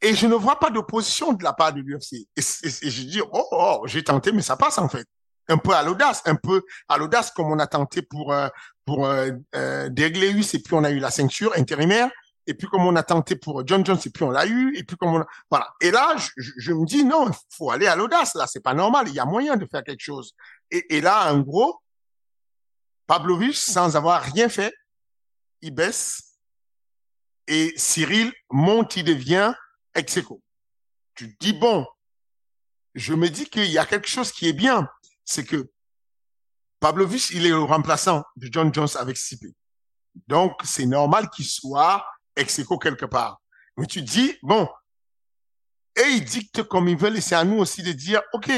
[0.02, 2.28] Et je ne vois pas d'opposition de la part de l'UFC.
[2.36, 5.08] Et, je dis, oh, oh j'ai tenté, mais ça passe en fait
[5.48, 8.48] un peu à l'audace, un peu à l'audace comme on a tenté pour euh,
[8.86, 12.10] pour euh, euh et puis on a eu la ceinture intérimaire.
[12.48, 14.76] Et puis comme on a tenté pour John Jones et puis on l'a eu.
[14.76, 15.74] Et puis comme on voilà.
[15.82, 18.36] Et là je, me dis non faut aller à l'audace.
[18.36, 19.08] Là c'est pas normal.
[19.08, 20.34] Il y a moyen de faire quelque chose.
[20.70, 21.82] Et, et là en gros
[23.08, 24.74] Pavlovich sans avoir rien fait
[25.62, 26.38] il baisse.
[27.48, 29.54] Et Cyril monte il devient
[29.94, 30.20] ex
[31.16, 31.86] tu dis bon
[32.96, 34.90] je me dis qu'il y a quelque chose qui est bien
[35.26, 35.72] c'est que
[36.80, 39.54] Pavlovich, il est le remplaçant de John Jones avec CP.
[40.28, 42.04] Donc, c'est normal qu'il soit
[42.36, 43.42] ex quelque part.
[43.78, 44.68] Mais tu dis, bon,
[45.96, 48.52] et ils dictent comme ils veulent, et c'est à nous aussi de dire, OK,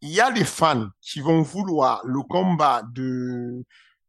[0.00, 3.64] il y a des fans qui vont vouloir le combat de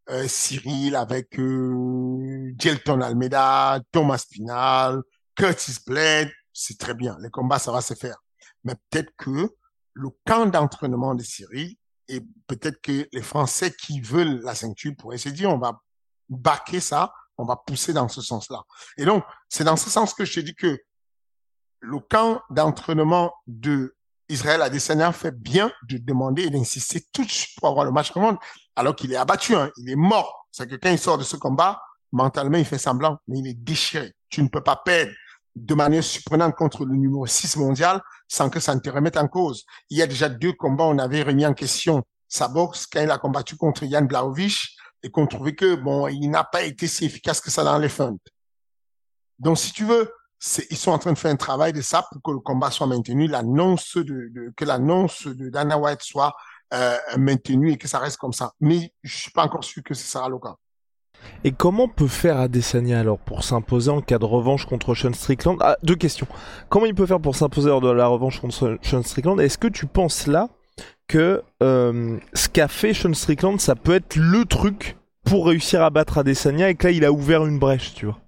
[0.10, 2.56] euh, Cyril avec euh,
[2.88, 5.02] Almeida, Thomas Pinal,
[5.36, 8.18] Curtis Blade, c'est très bien, les combats, ça va se faire.
[8.64, 9.50] Mais peut-être que
[10.02, 15.18] le camp d'entraînement de Syrie et peut-être que les Français qui veulent la ceinture pourraient
[15.18, 15.80] se dire on va
[16.30, 18.64] baquer ça On va pousser dans ce sens-là.
[18.98, 20.80] Et donc, c'est dans ce sens que je te dis que
[21.80, 23.96] le camp d'entraînement de
[24.30, 28.16] Israël Adesanya fait bien de demander et d'insister tout de suite pour avoir le match
[28.16, 28.38] monde,
[28.76, 30.48] alors qu'il est abattu, hein, il est mort.
[30.52, 33.54] C'est que quand il sort de ce combat, mentalement, il fait semblant, mais il est
[33.54, 34.14] déchiré.
[34.30, 35.12] Tu ne peux pas perdre
[35.56, 39.28] de manière surprenante contre le numéro 6 mondial sans que ça ne te remette en
[39.28, 39.66] cause.
[39.90, 43.12] Il y a déjà deux combats, on avait remis en question sa boxe quand il
[43.12, 47.06] a combattu contre Yann Blaovic et qu'on trouvait que, bon, il n'a pas été si
[47.06, 48.22] efficace que ça dans les feintes.
[49.40, 50.12] Donc, si tu veux,
[50.70, 52.88] ils sont en train de faire un travail de ça pour que le combat soit
[52.88, 56.34] maintenu, l'annonce de, que l'annonce de Dana White soit
[56.74, 58.54] euh, maintenue et que ça reste comme ça.
[58.60, 60.56] Mais je suis pas encore sûr que ce sera le cas.
[61.44, 65.58] Et comment peut faire Adesanya alors pour s'imposer en cas de revanche contre Sean Strickland?
[65.62, 66.28] Ah, Deux questions.
[66.70, 69.40] Comment il peut faire pour s'imposer lors de la revanche contre Sean Strickland?
[69.40, 70.50] Est-ce que tu penses là
[71.08, 75.90] que euh, ce qu'a fait Sean Strickland, ça peut être le truc pour réussir à
[75.90, 78.20] battre Adesanya et que là il a ouvert une brèche, tu vois?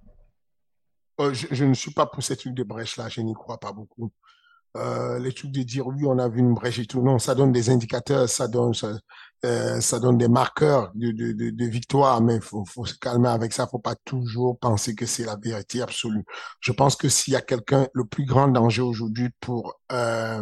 [1.20, 3.72] Euh, je, ne suis pas pour ces trucs de brèche là, je n'y crois pas
[3.72, 4.12] beaucoup.
[4.76, 7.36] Euh, les trucs de dire oui, on a vu une brèche et tout, non, ça
[7.36, 8.74] donne des indicateurs, ça donne,
[9.46, 13.54] euh, ça donne des marqueurs de, de, de, victoire, mais faut, faut se calmer avec
[13.54, 13.68] ça.
[13.68, 16.24] Faut pas toujours penser que c'est la vérité absolue.
[16.60, 20.42] Je pense que s'il y a quelqu'un, le plus grand danger aujourd'hui pour euh,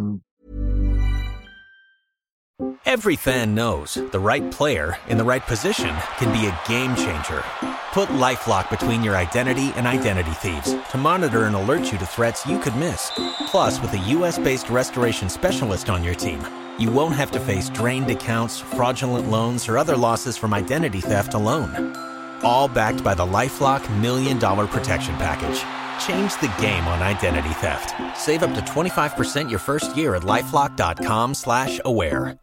[2.85, 7.43] Every fan knows the right player in the right position can be a game changer.
[7.91, 12.45] Put LifeLock between your identity and identity thieves to monitor and alert you to threats
[12.45, 13.11] you could miss.
[13.47, 16.39] Plus, with a US-based restoration specialist on your team,
[16.81, 21.35] you won't have to face drained accounts, fraudulent loans, or other losses from identity theft
[21.35, 21.95] alone.
[22.43, 25.63] All backed by the LifeLock Million Dollar Protection Package.
[26.05, 27.93] Change the game on identity theft.
[28.17, 32.37] Save up to 25% your first year at LifeLock.com slash aware.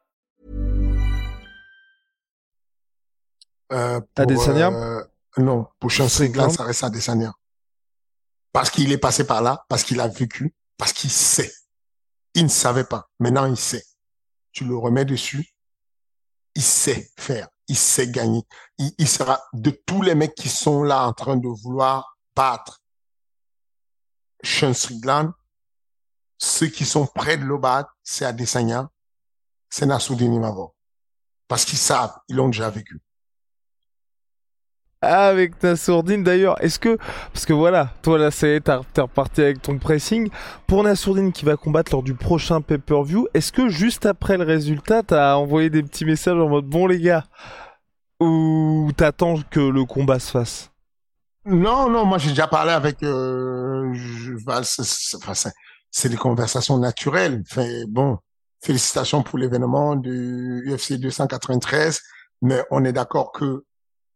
[3.70, 5.04] Euh, pour, Adesanya euh,
[5.36, 7.32] Non, pour Sean Strickland, ça reste Adesanya.
[8.52, 11.52] Parce qu'il est passé par là, parce qu'il a vécu, parce qu'il sait.
[12.34, 13.10] Il ne savait pas.
[13.18, 13.84] Maintenant, il sait.
[14.58, 15.54] Tu le remets dessus.
[16.56, 17.46] Il sait faire.
[17.68, 18.42] Il sait gagner.
[18.76, 22.82] Il, sera de tous les mecs qui sont là en train de vouloir battre
[24.42, 25.30] Sean Strickland,
[26.38, 28.90] ceux qui sont près de le battre, c'est Adesanya,
[29.70, 30.70] c'est Nassoudine Imavov.
[31.46, 33.00] Parce qu'ils savent, ils l'ont déjà vécu
[35.00, 36.62] avec ta sourdine d'ailleurs.
[36.62, 36.98] Est-ce que,
[37.32, 40.28] parce que voilà, toi là, c'est t'es reparti avec ton pressing.
[40.66, 45.02] Pour Nassourdine qui va combattre lors du prochain pay-per-view, est-ce que juste après le résultat,
[45.02, 47.24] t'as envoyé des petits messages en mode bon les gars,
[48.20, 50.70] ou t'attends que le combat se fasse?
[51.44, 53.02] Non, non, moi j'ai déjà parlé avec.
[53.02, 53.94] Euh,
[55.90, 57.42] c'est des conversations naturelles.
[57.88, 58.18] Bon,
[58.62, 62.02] félicitations pour l'événement du UFC 293,
[62.42, 63.64] mais on est d'accord que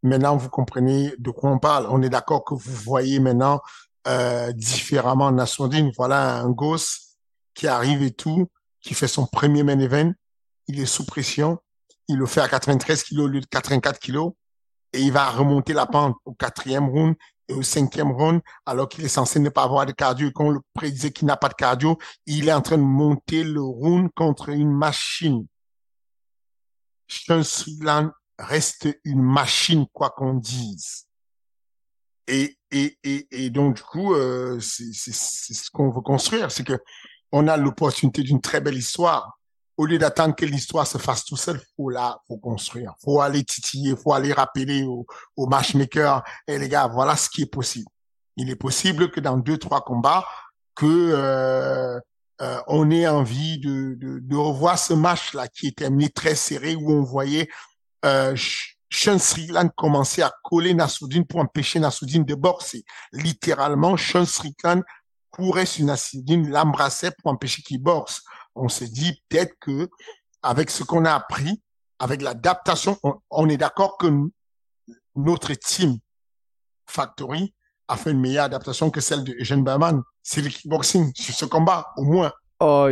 [0.02, 1.86] Maintenant, vous comprenez de quoi on parle.
[1.88, 3.60] On est d'accord que vous voyez maintenant
[4.08, 5.92] euh, différemment Nassourdine.
[5.96, 7.18] Voilà un gosse
[7.54, 8.48] qui arrive et tout,
[8.80, 10.12] qui fait son premier main event.
[10.66, 11.58] Il est sous pression.
[12.08, 14.32] Il le fait à 93 kilos au lieu de 84 kilos.
[14.92, 17.14] Et il va remonter la pente au quatrième round
[17.48, 20.50] et au cinquième round, alors qu'il est censé ne pas avoir de cardio et qu'on
[20.50, 21.98] le prédisait qu'il n'a pas de cardio.
[22.26, 25.46] Il est en train de monter le round contre une machine.
[27.08, 27.42] Sean
[28.42, 31.07] reste une machine, quoi qu'on dise.
[32.28, 36.50] Et, et, et, et donc, du coup, euh, c'est ce qu'on veut construire.
[36.50, 36.78] C'est que
[37.33, 39.38] on a l'opportunité d'une très belle histoire.
[39.78, 42.94] Au lieu d'attendre que l'histoire se fasse tout seul, faut la, faut construire.
[43.02, 46.22] Faut aller titiller, faut aller rappeler au, au matchmaker.
[46.46, 47.90] Et les gars, voilà ce qui est possible.
[48.37, 50.26] Il est possible que dans deux, trois combats,
[50.74, 51.98] que euh,
[52.40, 56.74] euh, on ait envie de, de, de revoir ce match-là qui était terminé très serré
[56.74, 57.48] où on voyait
[58.04, 58.36] euh,
[58.90, 62.84] Sean Strickland commençait à coller Nassoudine pour empêcher Nassoudine de boxer.
[63.12, 64.82] Littéralement, Sean Strickland
[65.30, 68.22] courait sur Nassoudine, l'embrassait pour empêcher qu'il boxe.
[68.54, 69.88] On s'est dit peut-être que
[70.42, 71.62] avec ce qu'on a appris,
[71.98, 72.98] avec l'adaptation,
[73.30, 74.08] on, est d'accord que
[75.14, 75.98] notre team
[76.86, 77.54] Factory
[77.88, 80.02] a fait une meilleure adaptation que celle de Eugene Berman.
[80.22, 82.32] C'est le kickboxing sur ce combat, au moins.
[82.64, 82.88] Oh,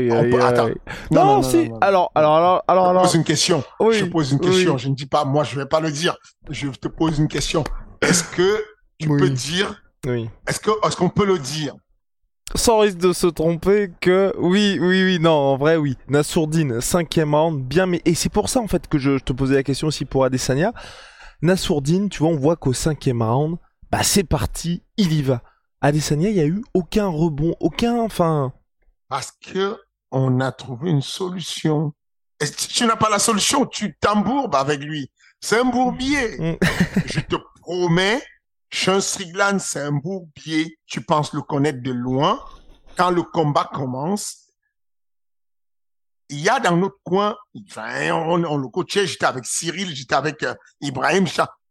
[1.13, 1.71] Non, si.
[1.81, 3.63] alors, alors, alors, alors, Je pose une question.
[3.81, 4.77] je pose une question.
[4.77, 6.17] Je ne dis pas, moi, je vais pas le dire.
[6.49, 7.63] Je te pose une question.
[8.03, 8.65] Est-ce que
[8.99, 10.29] tu peux dire Oui.
[10.49, 11.75] Est-ce que, est-ce qu'on peut le dire?
[12.57, 15.97] Sans risque de se tromper que oui, oui, oui, non, en vrai, oui.
[16.09, 19.55] Nassourdine, cinquième round, bien, mais et c'est pour ça en fait que je, te posais
[19.55, 20.73] la question aussi pour Adesanya.
[21.43, 23.57] Nassourdine, tu vois, on voit qu'au cinquième round,
[23.93, 25.43] bah c'est parti, il y va.
[25.81, 28.53] Adesanya, il y a eu aucun rebond, aucun, enfin,
[29.11, 29.79] parce que
[30.11, 31.93] on a trouvé une solution.
[32.41, 35.11] Et si tu n'as pas la solution, tu t'embourbes avec lui.
[35.41, 36.39] C'est un bourbier.
[36.39, 36.57] Mm.
[37.07, 38.23] je te promets
[38.73, 42.41] Sean Strickland, c'est un bourbier, tu penses le connaître de loin.
[42.97, 44.47] Quand le combat commence,
[46.29, 47.37] il y a dans notre coin,
[47.69, 51.27] enfin, on, on le coachait, j'étais avec Cyril, j'étais avec euh, Ibrahim,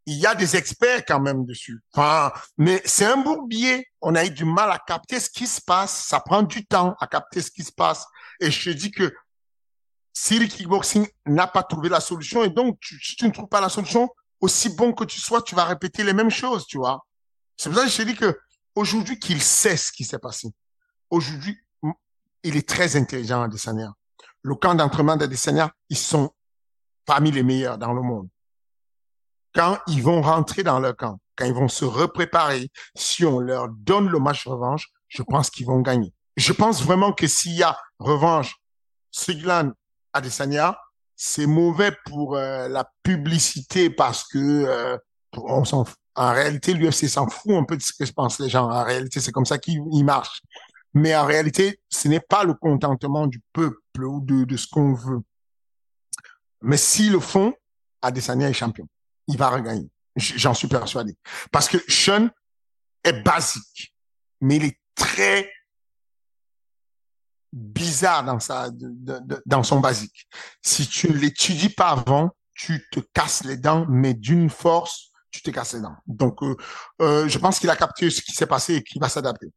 [0.09, 1.83] il y a des experts quand même dessus.
[1.93, 3.87] Enfin, mais c'est un bourbier.
[4.01, 6.05] On a eu du mal à capter ce qui se passe.
[6.05, 8.07] Ça prend du temps à capter ce qui se passe.
[8.39, 9.13] Et je te dis que
[10.11, 13.49] si le kickboxing n'a pas trouvé la solution, et donc tu, si tu ne trouves
[13.49, 14.09] pas la solution,
[14.41, 17.05] aussi bon que tu sois, tu vas répéter les mêmes choses, tu vois.
[17.55, 18.35] C'est pour ça que je te dis que
[18.73, 20.49] aujourd'hui qu'il sait ce qui s'est passé.
[21.11, 21.55] Aujourd'hui,
[22.41, 23.93] il est très intelligent, Adesanya.
[24.41, 26.31] Le camp d'entraînement d'Adesanya, ils sont
[27.05, 28.27] parmi les meilleurs dans le monde.
[29.53, 33.69] Quand ils vont rentrer dans leur camp, quand ils vont se repréparer, si on leur
[33.69, 36.13] donne le match revanche, je pense qu'ils vont gagner.
[36.37, 38.55] Je pense vraiment que s'il y a revanche,
[39.11, 39.71] Siglan
[40.13, 40.79] Adesanya,
[41.15, 44.97] c'est mauvais pour euh, la publicité parce que euh,
[45.35, 48.69] en réalité l'UFC s'en fout un peu de ce que je les gens.
[48.69, 50.41] En réalité, c'est comme ça qu'il marche.
[50.93, 54.93] Mais en réalité, ce n'est pas le contentement du peuple ou de, de ce qu'on
[54.93, 55.21] veut.
[56.61, 57.53] Mais s'ils le font,
[58.01, 58.87] Adesanya est champion.
[59.29, 59.89] Il va regagner.
[60.15, 61.15] J'en suis persuadé.
[61.51, 62.29] Parce que Sean
[63.03, 63.95] est basique,
[64.41, 65.49] mais il est très
[67.53, 68.69] bizarre dans sa,
[69.45, 70.27] dans son basique.
[70.61, 75.41] Si tu ne l'étudies pas avant, tu te casses les dents, mais d'une force, tu
[75.41, 75.95] te casses les dents.
[76.07, 76.55] Donc, euh,
[77.01, 79.47] euh, je pense qu'il a capté ce qui s'est passé et qu'il va s'adapter.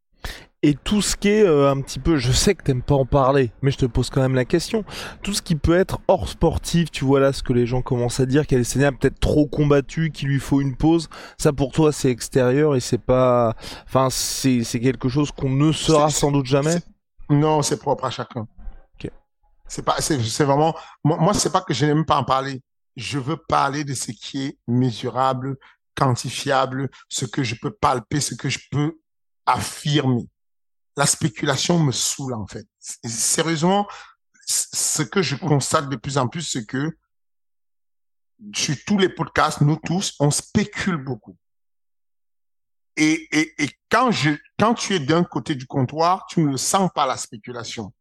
[0.65, 3.05] Et tout ce qui est euh, un petit peu, je sais que t'aimes pas en
[3.05, 4.85] parler, mais je te pose quand même la question.
[5.25, 8.21] Tout ce qui peut être hors sportif, tu vois là ce que les gens commencent
[8.21, 11.09] à dire, qu'elle est peut-être trop combattu, qu'il lui faut une pause.
[11.37, 13.57] Ça pour toi c'est extérieur et c'est pas,
[13.87, 16.77] enfin c'est c'est quelque chose qu'on ne saura sans doute jamais?
[17.29, 18.47] Non, c'est propre à chacun.
[18.95, 19.11] Ok.
[19.67, 22.63] C'est pas, c'est c'est vraiment, moi, moi c'est pas que je n'aime pas en parler.
[22.95, 25.57] Je veux parler de ce qui est mesurable,
[25.97, 28.99] quantifiable, ce que je peux palper, ce que je peux
[29.47, 30.29] affirmer
[30.97, 32.67] la spéculation me saoule en fait.
[32.79, 33.87] Sérieusement,
[34.47, 36.97] ce que je constate de plus en plus, c'est que
[38.55, 41.37] sur tous les podcasts, nous tous, on spécule beaucoup.
[42.97, 46.91] Et, et, et quand, je, quand tu es d'un côté du comptoir, tu ne sens
[46.95, 47.93] pas la spéculation.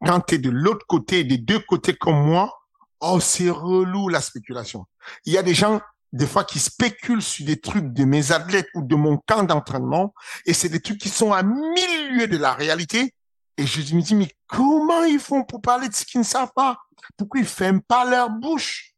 [0.00, 2.52] Quand tu es de l'autre côté, des deux côtés comme moi,
[3.00, 4.86] oh, c'est relou la spéculation.
[5.26, 5.80] Il y a des gens
[6.14, 10.14] des fois qui spéculent sur des trucs de mes athlètes ou de mon camp d'entraînement,
[10.46, 13.14] et c'est des trucs qui sont à mille lieues de la réalité.
[13.56, 16.52] Et je me dis, mais comment ils font pour parler de ce qu'ils ne savent
[16.54, 16.78] pas?
[17.16, 18.92] Pourquoi ils ferment pas leur bouche?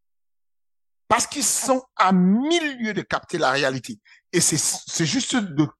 [1.08, 3.98] Parce qu'ils sont à mille lieues de capter la réalité.
[4.32, 5.36] Et c'est juste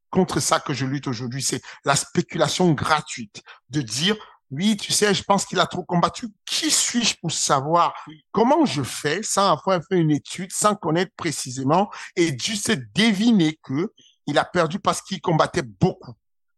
[0.08, 4.16] contre ça que je lutte aujourd'hui, c'est la spéculation gratuite, de dire,
[4.50, 6.28] oui, tu sais, je pense qu'il a trop combattu.
[6.44, 7.94] Qui suis-je pour savoir
[8.30, 13.92] comment je fais sans avoir fait une étude, sans connaître précisément et juste deviner que
[14.26, 16.14] il a perdu parce qu'il combattait beaucoup?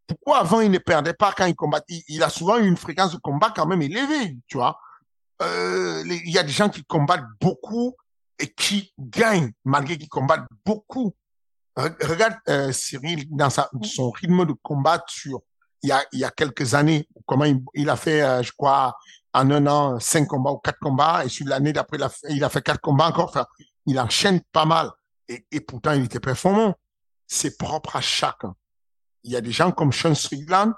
[0.06, 3.18] Pourquoi avant il ne perdait pas quand il combattait Il a souvent une fréquence de
[3.18, 4.78] combat quand même élevée, tu vois?
[5.40, 7.94] Euh, il y a des gens qui combattent beaucoup
[8.38, 11.14] et qui gagnent malgré qu'ils combattent beaucoup.
[11.76, 15.42] Regarde euh, Cyril dans sa, son rythme de combat sur
[15.82, 18.96] il y a, il y a quelques années, comment il, a fait, euh, je crois,
[19.32, 22.26] en un an, cinq combats ou quatre combats, et sur l'année d'après, il a, fait,
[22.30, 23.28] il a fait quatre combats encore.
[23.28, 23.46] Enfin,
[23.86, 24.90] il enchaîne pas mal.
[25.28, 26.74] Et, et pourtant, il était performant.
[27.26, 28.54] C'est propre à chacun.
[29.24, 30.72] Il y a des gens comme Sean Strickland,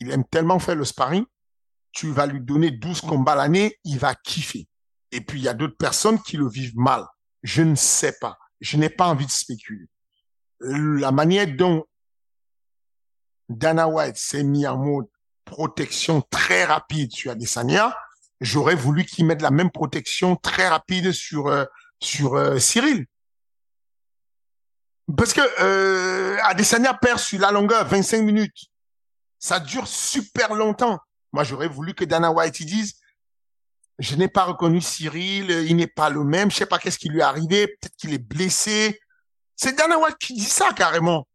[0.00, 1.24] il aime tellement faire le sparring,
[1.92, 4.68] tu vas lui donner 12 combats l'année, il va kiffer.
[5.12, 7.06] Et puis, il y a d'autres personnes qui le vivent mal.
[7.42, 8.36] Je ne sais pas.
[8.60, 9.86] Je n'ai pas envie de spéculer.
[10.60, 11.84] La manière dont
[13.48, 15.06] Dana White s'est mis en mode
[15.46, 17.96] protection très rapide sur Adesanya,
[18.40, 21.64] j'aurais voulu qu'il mette la même protection très rapide sur euh,
[22.00, 23.06] sur euh, Cyril.
[25.16, 28.66] Parce que euh, Adesanya perd sur la longueur 25 minutes.
[29.38, 30.98] Ça dure super longtemps.
[31.32, 32.94] Moi, j'aurais voulu que Dana White dise
[33.98, 37.08] je n'ai pas reconnu Cyril, il n'est pas le même, je sais pas qu'est-ce qui
[37.08, 39.00] lui est arrivé, peut-être qu'il est blessé.
[39.54, 41.26] C'est Dana White qui dit ça carrément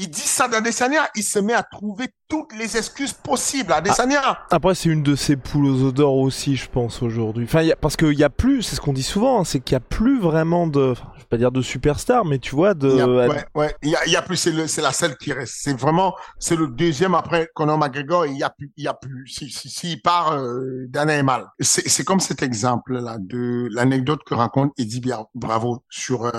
[0.00, 4.20] il dit ça d'Adesanya, il se met à trouver toutes les excuses possibles à Adesanya.
[4.24, 7.44] Ah, après, c'est une de ses poules aux odeurs aussi, je pense, aujourd'hui.
[7.44, 9.60] Enfin, y a, parce qu'il y a plus, c'est ce qu'on dit souvent, hein, c'est
[9.60, 12.72] qu'il y a plus vraiment de, je vais pas dire de superstar, mais tu vois,
[12.72, 12.88] de...
[12.88, 15.18] Il y a, ouais, ouais, il y a, y a plus, c'est c'est la seule
[15.18, 15.54] qui reste.
[15.58, 18.94] C'est vraiment, c'est le deuxième après Conor McGregor, il y a plus, il y a
[18.94, 21.46] plus, si, si, si il part, euh, Dana est mal.
[21.60, 25.02] C'est, c'est comme cet exemple-là de l'anecdote que raconte Eddie
[25.34, 26.30] Bravo sur euh,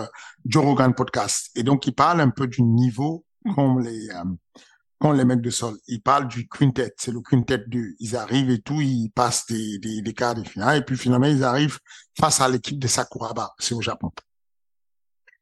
[0.46, 1.52] Joe Rogan podcast.
[1.56, 3.24] Et donc, il parle un peu du niveau
[3.56, 5.78] comme les, euh, les mecs de sol.
[5.88, 6.94] Ils parlent du quintet.
[6.98, 7.96] C'est le quintet 2.
[8.00, 10.78] Ils arrivent et tout, ils passent des, des, des quarts de finale.
[10.78, 11.80] Et puis finalement, ils arrivent
[12.20, 13.54] face à l'équipe de Sakuraba.
[13.60, 14.12] C'est au Japon.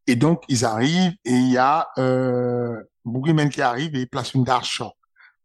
[0.08, 2.82] Et donc, ils arrivent et il y a euh,
[3.52, 4.94] qui arrive et il place une dark shot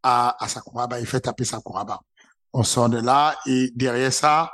[0.03, 1.01] à, à Sakuraba.
[1.01, 2.01] Il fait taper Sakuraba.
[2.53, 4.51] On sort de là et derrière ça,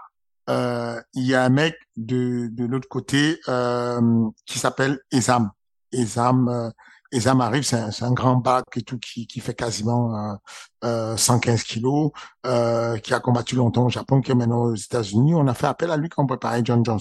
[0.48, 5.50] euh, il y a un mec de, de l'autre côté euh, qui s'appelle Ezam.
[5.92, 6.72] Ezam,
[7.12, 10.38] euh, Ezam arrive, c'est un, un, grand bac et tout qui, qui fait quasiment
[10.84, 12.10] euh, 115 euh, kilos,
[12.46, 15.34] euh, qui a combattu longtemps au Japon, qui est maintenant aux États-Unis.
[15.34, 17.00] On a fait appel à lui quand on préparait John Jones.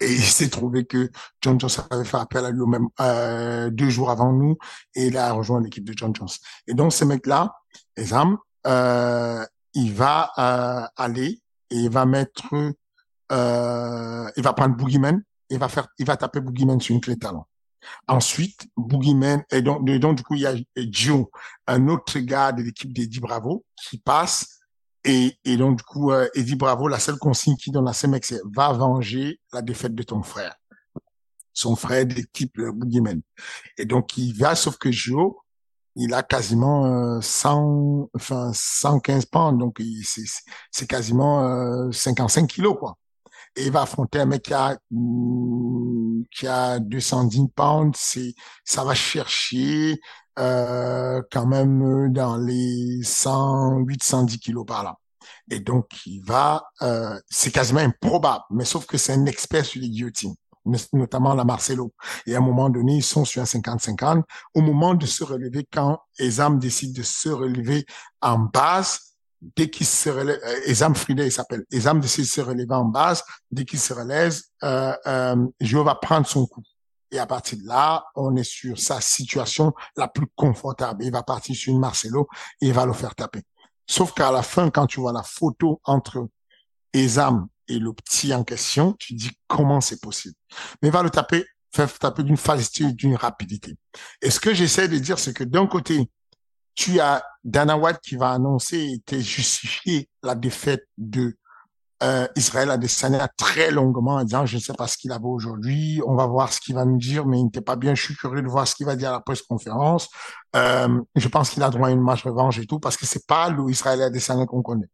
[0.00, 3.90] Et il s'est trouvé que John Jones avait fait appel à lui même euh, deux
[3.90, 4.56] jours avant nous
[4.94, 6.28] et il a rejoint l'équipe de John Jones.
[6.68, 7.52] Et donc ce mec-là,
[7.96, 9.44] Ezam, euh,
[9.74, 11.40] il va euh, aller
[11.70, 12.54] et il va mettre,
[13.32, 15.20] euh, il va prendre Boogeyman,
[15.50, 17.44] il va faire, il va taper Boogeyman sur une clé talon.
[18.06, 20.54] Ensuite, Boogeyman, et donc, donc, du coup, il y a
[20.90, 21.26] Joe,
[21.66, 24.58] un autre gars de l'équipe d'Eddie Bravo, qui passe,
[25.04, 28.06] et, et donc, du coup, euh, Eddie Bravo, la seule consigne qu'il donne à ce
[28.06, 30.54] mec, c'est va venger la défaite de ton frère.
[31.52, 33.20] Son frère d'équipe, le Boogeyman.
[33.78, 35.34] Et donc, il va, sauf que Joe,
[35.96, 39.82] il a quasiment 100, euh, enfin 115 pounds, donc
[40.70, 42.96] c'est quasiment euh, 55 kilos quoi.
[43.56, 48.34] Et il va affronter un mec qui a mm, qui a 210 pounds, c'est
[48.64, 50.00] ça va chercher
[50.38, 54.96] euh, quand même dans les 108, 110 kilos par là.
[55.50, 59.80] Et donc il va, euh, c'est quasiment improbable, mais sauf que c'est un expert sur
[59.80, 60.34] les guillotines
[60.92, 61.92] notamment la Marcelo.
[62.26, 64.22] Et à un moment donné, ils sont sur un 50-50.
[64.54, 67.86] Au moment de se relever, quand Ezam décide de se relever
[68.20, 69.07] en base,
[69.40, 72.84] dès qu'il se relève, euh, Ezam Friday, il s'appelle, Ezam décide de se relever en
[72.84, 76.62] base, dès qu'il se relève, euh, euh, Joe va prendre son coup.
[77.10, 81.04] Et à partir de là, on est sur sa situation la plus confortable.
[81.04, 82.28] Il va partir sur une Marcelo
[82.60, 83.42] et il va le faire taper.
[83.86, 86.28] Sauf qu'à la fin, quand tu vois la photo entre
[86.92, 90.34] Ezam et le petit en question, tu dis comment c'est possible.
[90.82, 93.76] Mais va le taper, faire taper d'une facilité d'une rapidité.
[94.20, 96.10] Et ce que j'essaie de dire, c'est que d'un côté,
[96.78, 101.36] tu as Dana White qui va annoncer et justifier la défaite de
[102.04, 106.00] euh, Israël Adesanya très longuement en disant je ne sais pas ce qu'il avait aujourd'hui,
[106.06, 107.96] on va voir ce qu'il va nous dire, mais il n'était pas bien.
[107.96, 110.08] Je suis curieux de voir ce qu'il va dire à la presse conférence.
[110.54, 113.26] Euh, je pense qu'il a droit à une match revanche et tout parce que c'est
[113.26, 114.88] pas le Israël Adesanya qu'on connaît.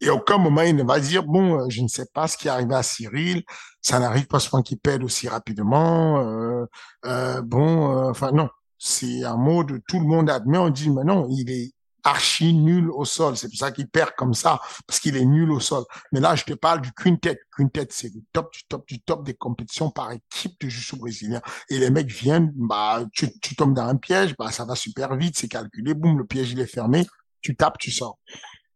[0.00, 2.48] Et aucun moment, il ne va dire, bon, euh, je ne sais pas ce qui
[2.48, 3.44] est arrivé à Cyril,
[3.80, 6.18] ça n'arrive pas souvent qu'il pède aussi rapidement.
[6.18, 6.66] Euh,
[7.06, 8.48] euh, bon, euh, enfin non,
[8.84, 11.72] c'est un mot de tout le monde admet, on dit, mais non, il est
[12.02, 13.34] archi nul au sol.
[13.36, 15.84] C'est pour ça qu'il perd comme ça, parce qu'il est nul au sol.
[16.12, 17.40] Mais là, je te parle du quintet.
[17.56, 21.40] Quintet, c'est le top du top du top des compétitions par équipe de jiu brésilien.
[21.70, 25.16] Et les mecs viennent, bah, tu, tu tombes dans un piège, bah, ça va super
[25.16, 27.06] vite, c'est calculé, boum, le piège, il est fermé,
[27.40, 28.18] tu tapes, tu sors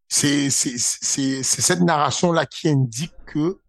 [0.08, 3.60] c'est cette narration-là qui indique que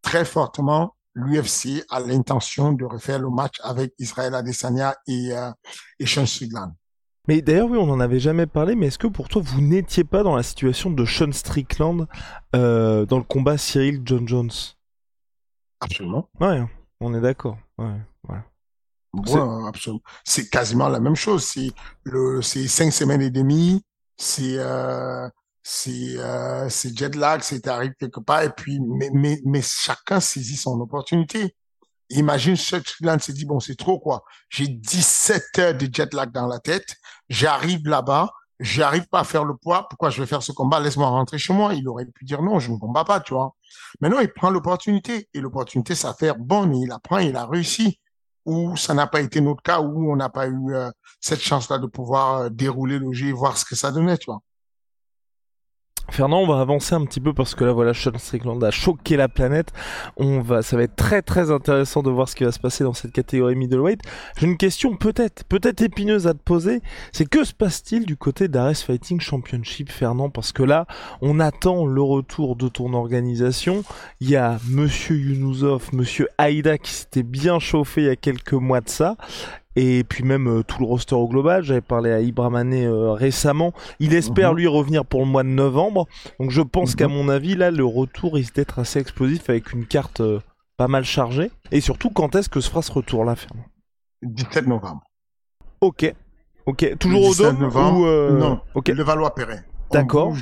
[0.00, 5.50] très fortement l'UFC a l'intention de refaire le match avec Israël Adesanya et, euh,
[5.98, 6.72] et Sean Strickland.
[7.28, 10.02] Mais d'ailleurs, oui, on n'en avait jamais parlé, mais est-ce que pour toi, vous n'étiez
[10.02, 12.08] pas dans la situation de Sean Strickland
[12.56, 14.50] euh, dans le combat Cyril John Jones?
[15.80, 16.28] Absolument.
[16.40, 16.64] Ouais,
[17.00, 17.58] on est d'accord.
[17.78, 17.94] Ouais,
[18.28, 18.38] ouais.
[19.14, 20.02] Ouais, absolument.
[20.24, 21.44] C'est quasiment la même chose.
[21.44, 21.70] C'est
[22.04, 23.82] le, c'est cinq semaines et demie.
[24.16, 25.28] C'est euh,
[25.62, 30.20] c'est euh, c'est jet lag, c'est arrivé quelque part, et puis mais, mais, mais chacun
[30.20, 31.56] saisit son opportunité.
[32.10, 34.24] Imagine Sutherland s'est dit bon c'est trop quoi.
[34.50, 36.96] J'ai 17 heures de jet lag dans la tête,
[37.28, 40.80] j'arrive là-bas, j'arrive pas à faire le poids, pourquoi je vais faire ce combat?
[40.80, 41.74] Laisse-moi rentrer chez moi.
[41.74, 43.54] Il aurait pu dire non, je ne combats pas, tu vois.
[44.00, 47.98] Maintenant il prend l'opportunité et l'opportunité ça fait bonne et il apprend, il a réussi.
[48.44, 50.90] Ou ça n'a pas été notre cas, où on n'a pas eu euh,
[51.20, 54.40] cette chance-là de pouvoir euh, dérouler et voir ce que ça donnait, tu vois.
[56.10, 59.16] Fernand, on va avancer un petit peu parce que là, voilà, Sean Strickland a choqué
[59.16, 59.72] la planète.
[60.16, 62.84] On va, ça va être très très intéressant de voir ce qui va se passer
[62.84, 64.00] dans cette catégorie middleweight.
[64.36, 66.82] J'ai une question peut-être, peut-être épineuse à te poser.
[67.12, 70.30] C'est que se passe-t-il du côté d'Ares Fighting Championship, Fernand?
[70.30, 70.86] Parce que là,
[71.20, 73.82] on attend le retour de ton organisation.
[74.20, 78.52] Il y a Monsieur Yunusov, Monsieur Aïda qui s'était bien chauffé il y a quelques
[78.52, 79.16] mois de ça
[79.76, 81.62] et puis même euh, tout le roster au global.
[81.62, 83.72] J'avais parlé à Ibramane euh, récemment.
[84.00, 84.58] Il espère mhm.
[84.58, 86.06] lui revenir pour le mois de novembre.
[86.38, 87.14] Donc je pense qu'à mhm.
[87.14, 90.40] mon avis là le retour risque d'être assez explosif avec une carte euh,
[90.76, 91.50] pas mal chargée.
[91.70, 93.64] Et surtout quand est-ce que se fera ce retour là, Fernand?
[94.22, 95.02] 17 novembre.
[95.80, 96.12] Ok.
[96.66, 96.96] Ok.
[96.98, 98.06] Toujours au Dôme ou
[98.36, 98.60] Non.
[98.74, 98.88] Ok.
[98.88, 99.64] Le Valois-Perret.
[99.92, 100.34] D'accord.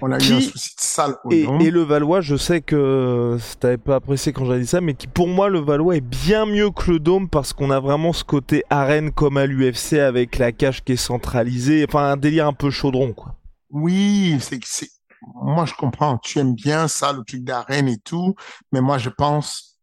[0.00, 3.36] On a eu un souci de salle au et, et le Valois, je sais que
[3.58, 6.46] t'avais pas apprécié quand j'ai dit ça, mais qui pour moi le Valois est bien
[6.46, 10.38] mieux que le Dôme parce qu'on a vraiment ce côté arène comme à l'UFC avec
[10.38, 13.34] la cage qui est centralisée, enfin un délire un peu chaudron quoi.
[13.70, 14.88] Oui, c'est c'est
[15.34, 18.34] moi je comprends, tu aimes bien ça le truc d'arène et tout,
[18.70, 19.80] mais moi je pense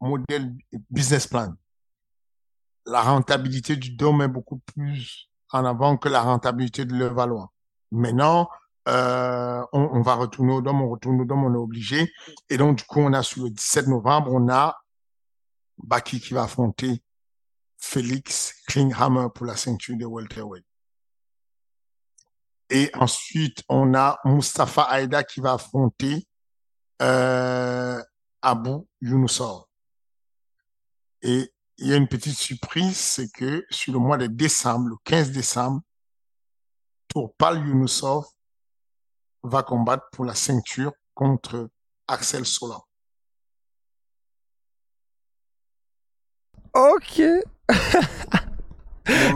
[0.00, 0.52] modèle
[0.90, 1.54] business plan.
[2.84, 7.53] La rentabilité du dôme est beaucoup plus en avant que la rentabilité de Levallois.
[7.94, 8.48] Maintenant,
[8.88, 12.12] euh, on, va retourner au dôme, on retourne au dôme, on est obligé.
[12.50, 14.76] Et donc, du coup, on a sur le 17 novembre, on a
[15.78, 17.02] Baki qui va affronter
[17.78, 20.64] Félix Klinghammer pour la ceinture de welterweight.
[22.70, 26.26] Et ensuite, on a Mustafa Aida qui va affronter
[27.00, 28.02] euh,
[28.42, 29.68] Abu Younusor.
[31.22, 34.96] Et il y a une petite surprise, c'est que sur le mois de décembre, le
[35.04, 35.80] 15 décembre,
[37.14, 38.26] Tourpal Younusov
[39.44, 41.70] va combattre pour la ceinture contre
[42.08, 42.80] Axel Sola.
[46.74, 47.20] Ok.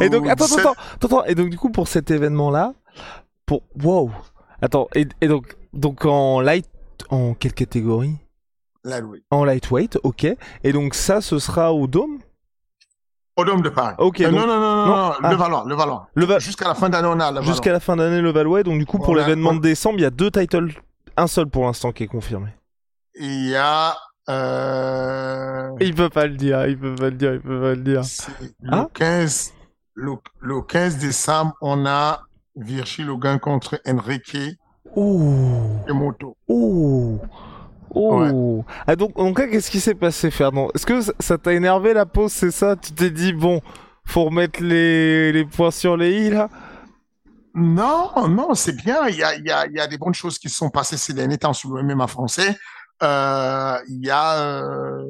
[0.01, 2.75] et donc, attends, attends, attends, et donc du coup pour cet événement-là,
[3.47, 4.11] pour, wow,
[4.61, 6.69] attends, et, et donc, donc en light,
[7.11, 8.17] en quelle catégorie?
[8.83, 9.25] Lightweight.
[9.31, 10.27] En lightweight, ok.
[10.65, 12.19] Et donc ça, ce sera au Dôme?
[13.39, 13.95] Au Dôme de Paris.
[13.99, 14.21] Ok.
[14.21, 15.31] Euh, donc- non, non, non, non, ah.
[15.31, 16.09] le Valois, le Valois.
[16.15, 17.43] Le Va- Jusqu'à la fin d'année, on a le Valois.
[17.43, 18.63] Jusqu'à la fin d'année, le Valois.
[18.65, 20.73] Donc du coup, pour l'événement de décembre, il y a deux titles,
[21.17, 22.49] un seul pour l'instant qui est confirmé.
[23.15, 23.97] Il y a,
[24.29, 27.83] euh, Il peut pas le dire, il peut pas le dire, il peut pas le
[27.83, 28.03] dire.
[28.63, 28.89] le Ah.
[28.93, 29.53] 15,
[29.95, 32.21] le, le 15 décembre, on a
[32.57, 34.37] Virgil Logan contre Enrique
[34.97, 36.37] Ouh, Emoto.
[36.49, 37.21] ouh,
[37.95, 38.65] ouh.
[38.87, 40.69] Ah donc, donc qu'est-ce qui s'est passé, Fernand?
[40.75, 42.77] Est-ce que ça- t'a énervé la pause, c'est ça?
[42.77, 43.61] Tu t'es dit bon,
[44.05, 46.49] faut remettre les, les points sur les i là?
[47.55, 49.07] Non, non, c'est bien.
[49.09, 50.71] Il y a, il y a, il y a des bonnes choses qui se sont
[50.71, 52.57] passées ces derniers temps sur le MMA français.
[53.03, 55.05] Euh, il y a, euh,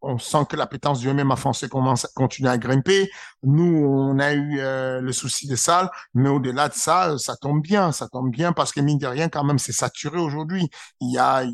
[0.00, 3.10] on sent que l'appétence du MMA français commence, continue à grimper.
[3.42, 7.62] Nous, on a eu euh, le souci des salles, mais au-delà de ça, ça tombe
[7.62, 10.68] bien, ça tombe bien parce que mine de rien, quand même, c'est saturé aujourd'hui.
[11.00, 11.44] Il y a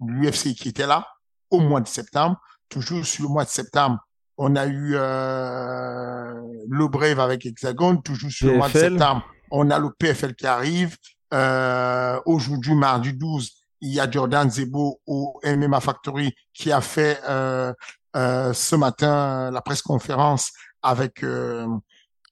[0.00, 1.06] l'UFC qui était là
[1.50, 2.40] au mois de septembre.
[2.68, 3.98] Toujours sur le mois de septembre,
[4.36, 6.34] on a eu euh,
[6.68, 9.22] le Brave avec Hexagone, toujours sur le mois de septembre.
[9.50, 10.96] On a le PFL qui arrive.
[11.32, 17.20] Euh, aujourd'hui, mardi 12, il y a Jordan Zebo au MMA Factory qui a fait
[17.28, 17.72] euh,
[18.16, 21.66] euh, ce matin la presse conférence avec euh,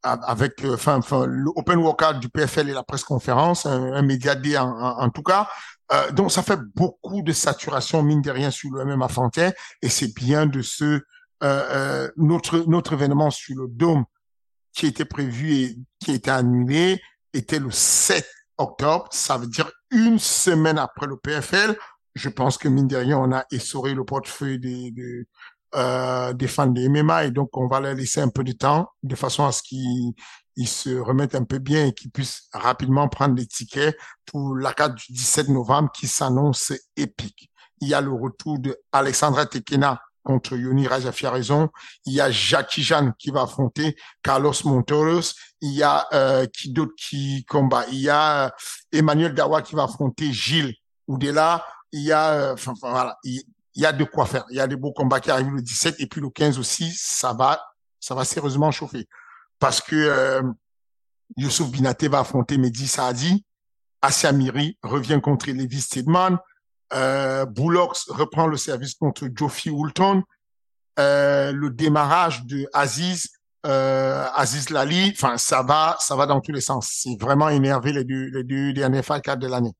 [0.02, 4.02] avec euh, enfin enfin le open workout du PFL et la presse conférence un, un
[4.02, 5.48] média D en, en, en tout cas
[5.92, 9.88] euh, donc ça fait beaucoup de saturation mine de rien sur le MMA français et
[9.88, 11.00] c'est bien de ce euh,
[11.42, 14.04] euh, notre notre événement sur le dôme
[14.72, 17.02] qui était prévu et qui été annulé
[17.34, 18.26] était le 7
[18.58, 19.08] octobre.
[19.10, 21.76] Ça veut dire une semaine après le PFL
[22.14, 25.26] je pense que mine de rien on a essoré le portefeuille des, des
[25.74, 28.90] euh, des fans de MMA et donc on va leur laisser un peu de temps
[29.02, 30.12] de façon à ce qu'ils
[30.56, 33.96] ils se remettent un peu bien et qu'ils puissent rapidement prendre des tickets
[34.26, 37.50] pour la carte du 17 novembre qui s'annonce épique.
[37.80, 41.68] Il y a le retour de Alexandra Tekena contre Yoni Rajafiaraison.
[42.06, 45.34] Il y a Jackie Jeanne qui va affronter Carlos Montoros.
[45.60, 47.84] Il y a euh, qui d'autre qui combat?
[47.90, 48.50] Il y a euh,
[48.92, 50.74] Emmanuel Dawa qui va affronter Gilles
[51.08, 51.66] Oudela.
[51.90, 53.42] Il y a, euh, enfin, voilà, il,
[53.74, 54.44] il y a de quoi faire.
[54.50, 56.92] Il y a des beaux combats qui arrivent le 17 et puis le 15 aussi,
[56.96, 57.60] ça va,
[58.00, 59.08] ça va sérieusement chauffer.
[59.62, 60.42] Parce que euh,
[61.36, 63.44] Youssouf Binaté va affronter Mehdi Saadi,
[64.02, 66.36] Asia Miri revient contre Levi Steedman,
[66.92, 67.46] euh,
[68.08, 70.24] reprend le service contre Joffy Woolton,
[70.98, 73.28] euh, le démarrage de Aziz,
[73.64, 76.90] euh, Aziz Lali, enfin ça va, ça va dans tous les sens.
[77.00, 79.74] C'est vraiment énervé les deux, les derniers fight de l'année.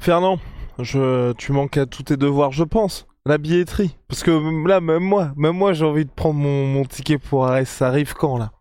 [0.00, 0.40] Fernand,
[0.82, 3.06] tu manques à tous tes devoirs, je pense.
[3.26, 3.96] La billetterie.
[4.06, 7.46] Parce que là, même moi, même moi, j'ai envie de prendre mon, mon ticket pour
[7.46, 7.66] Arès.
[7.66, 8.52] Ça arrive quand, là?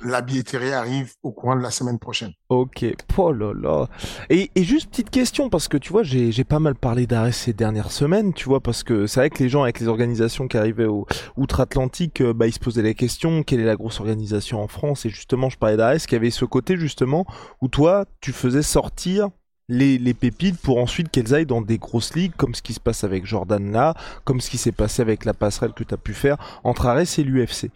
[0.00, 2.32] La billetterie arrive au courant de la semaine prochaine.
[2.48, 2.86] Ok,
[3.18, 3.88] oh là là.
[4.30, 7.36] Et, et juste petite question, parce que tu vois, j'ai j'ai pas mal parlé d'Arès
[7.36, 10.46] ces dernières semaines, tu vois, parce que c'est vrai que les gens avec les organisations
[10.46, 11.06] qui arrivaient au
[11.36, 15.04] outre-Atlantique, euh, bah, ils se posaient la question, quelle est la grosse organisation en France?
[15.04, 17.26] Et justement, je parlais d'Arès, qui avait ce côté, justement,
[17.60, 19.28] où toi, tu faisais sortir
[19.68, 22.80] les, les pépites pour ensuite qu'elles aillent dans des grosses ligues, comme ce qui se
[22.80, 23.94] passe avec Jordan là,
[24.24, 27.18] comme ce qui s'est passé avec la passerelle que tu as pu faire entre Arès
[27.18, 27.70] et l'UFC.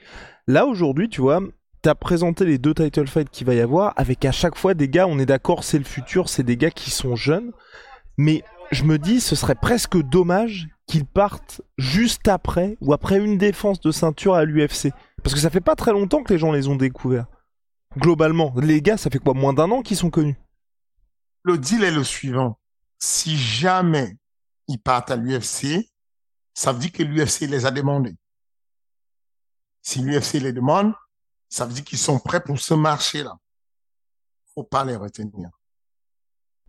[0.46, 1.40] Là, aujourd'hui, tu vois,
[1.82, 4.88] t'as présenté les deux title fights qu'il va y avoir avec à chaque fois des
[4.88, 7.52] gars, on est d'accord, c'est le futur, c'est des gars qui sont jeunes,
[8.16, 13.36] mais je me dis, ce serait presque dommage qu'ils partent juste après ou après une
[13.36, 14.92] défense de ceinture à l'UFC.
[15.22, 17.26] Parce que ça fait pas très longtemps que les gens les ont découverts.
[17.98, 20.36] Globalement, les gars, ça fait quoi, moins d'un an qu'ils sont connus
[21.44, 22.58] Le deal est le suivant.
[22.98, 24.16] Si jamais
[24.68, 25.90] ils partent à l'UFC,
[26.54, 28.16] ça veut dire que l'UFC les a demandés.
[29.80, 30.92] Si l'UFC les demande,
[31.48, 33.36] ça veut dire qu'ils sont prêts pour ce marché-là.
[34.54, 35.50] Faut pas les retenir.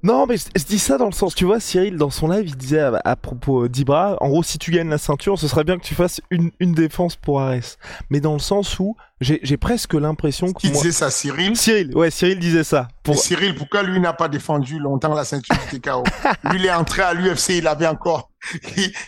[0.03, 2.57] Non, mais je, dis ça dans le sens, tu vois, Cyril, dans son live, il
[2.57, 5.83] disait à, propos d'Ibra, en gros, si tu gagnes la ceinture, ce serait bien que
[5.83, 7.77] tu fasses une, une défense pour Ares.
[8.09, 10.59] Mais dans le sens où j'ai presque l'impression que.
[10.59, 12.89] Qui disait ça, Cyril Cyril, ouais, Cyril disait ça.
[13.03, 13.17] Pour...
[13.17, 16.03] Cyril, pourquoi lui n'a pas défendu longtemps la ceinture du TKO
[16.51, 18.29] Lui, il est entré à l'UFC, il avait encore.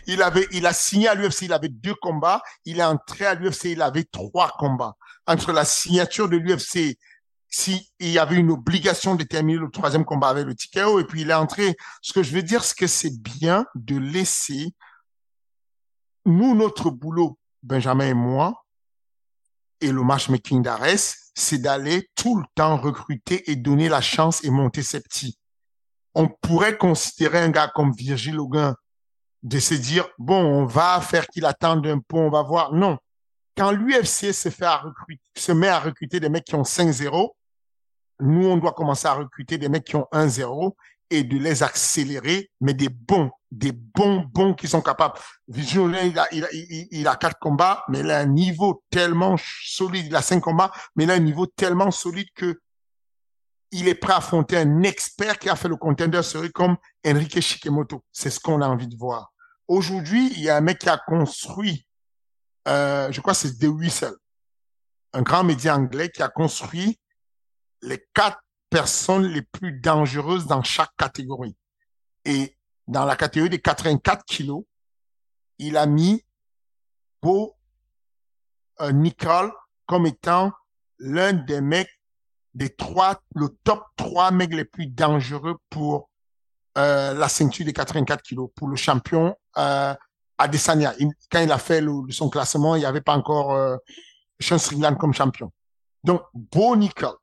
[0.08, 2.41] Il, avait, il a signé à l'UFC, il avait deux combats.
[2.64, 4.96] Il est entré à l'UFC, il avait trois combats.
[5.28, 6.98] Entre la signature de l'UFC
[7.58, 11.22] s'il y avait une obligation de terminer le troisième combat avec le TKO et puis
[11.22, 11.78] il est entré.
[12.01, 14.74] Ce que je veux dire, c'est que c'est bien de laisser
[16.26, 18.66] nous, notre boulot, Benjamin et moi,
[19.80, 24.49] et le matchmaking d'Ares, c'est d'aller tout le temps recruter et donner la chance et
[24.49, 25.38] monter ses petits.
[26.14, 28.76] On pourrait considérer un gars comme Virgil Hogan
[29.43, 32.74] de se dire, bon, on va faire qu'il attende un peu, on va voir.
[32.74, 32.97] Non.
[33.56, 34.68] Quand l'UFC se fait
[35.38, 37.34] se met à recruter des mecs qui ont 5-0,
[38.20, 40.74] nous, on doit commencer à recruter des mecs qui ont 1-0
[41.09, 45.16] et de les accélérer, mais des bons, des bons bons qui sont capables.
[45.47, 49.36] Vision, il a, il a, il a quatre combats, mais il a un niveau tellement
[49.38, 50.07] solide.
[50.07, 52.59] Il a cinq combats, mais il a un niveau tellement solide que
[53.72, 57.41] il est prêt à affronter un expert qui a fait le contender serait comme Enrique
[57.41, 58.03] Shikemoto.
[58.11, 59.34] C'est ce qu'on a envie de voir.
[59.68, 61.86] Aujourd'hui, il y a un mec qui a construit,
[62.68, 64.16] euh, je crois que c'est The Whistle,
[65.13, 66.99] un grand média anglais qui a construit
[67.86, 71.55] les quatre personnes les plus dangereuses dans chaque catégorie.
[72.25, 72.57] Et
[72.88, 74.63] dans la catégorie des 84 kilos,
[75.57, 76.23] il a mis
[77.21, 77.55] Beau
[78.91, 79.51] Nicole
[79.86, 80.51] comme étant
[80.99, 81.89] l'un des mecs
[82.53, 86.09] des trois, le top trois mecs les plus dangereux pour
[86.77, 89.93] euh, la ceinture des 84 kilos, pour le champion euh,
[90.38, 90.93] Adesanya.
[91.31, 93.77] quand il a fait son classement, il n'y avait pas encore euh,
[94.39, 94.57] Sean
[94.95, 95.51] comme champion.
[96.03, 97.15] Donc, Beau Nicole,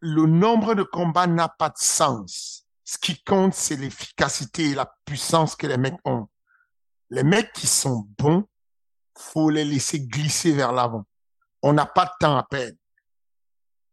[0.00, 2.66] le nombre de combats n'a pas de sens.
[2.84, 6.28] Ce qui compte, c'est l'efficacité et la puissance que les mecs ont.
[7.10, 8.46] Les mecs qui sont bons,
[9.16, 11.04] faut les laisser glisser vers l'avant.
[11.62, 12.76] On n'a pas de temps à perdre.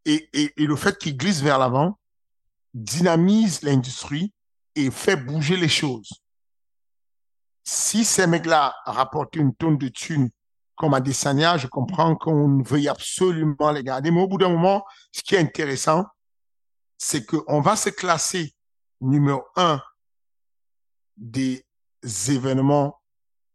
[0.06, 1.98] Et, le fait qu'ils glissent vers l'avant
[2.74, 4.34] dynamise l'industrie
[4.76, 6.22] et fait bouger les choses.
[7.64, 10.30] Si ces mecs-là rapportent une tonne de thunes
[10.76, 14.12] comme à Desania, je comprends qu'on veuille absolument les garder.
[14.12, 16.06] Mais au bout d'un moment, ce qui est intéressant,
[16.98, 18.54] c'est qu'on va se classer
[19.02, 19.82] numéro un
[21.18, 21.66] des
[22.28, 23.02] événements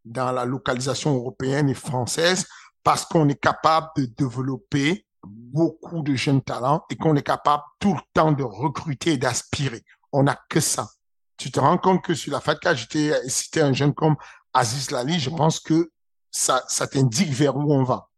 [0.04, 2.46] dans la localisation européenne et française
[2.82, 7.94] parce qu'on est capable de développer beaucoup de jeunes talents et qu'on est capable tout
[7.94, 9.84] le temps de recruter et d'aspirer.
[10.12, 10.88] On n'a que ça.
[11.36, 14.16] Tu te rends compte que sur la FATCA, j'étais cité un jeune comme
[14.52, 15.90] Aziz Lali, je pense que
[16.30, 18.08] ça, ça t'indique vers où on va.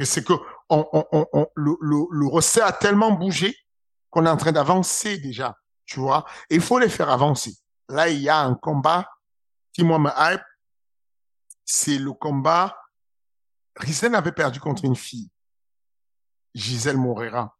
[0.00, 0.34] C'est que
[0.68, 3.56] on, on, on, le, le, le a tellement bougé
[4.10, 6.24] qu'on est en train d'avancer déjà, tu vois.
[6.50, 7.54] Et il faut les faire avancer.
[7.88, 9.08] Là, il y a un combat
[9.72, 10.42] qui, moi, me hype.
[11.64, 12.76] C'est le combat.
[13.76, 15.30] Rizen avait perdu contre une fille.
[16.54, 17.54] Gisèle Morera.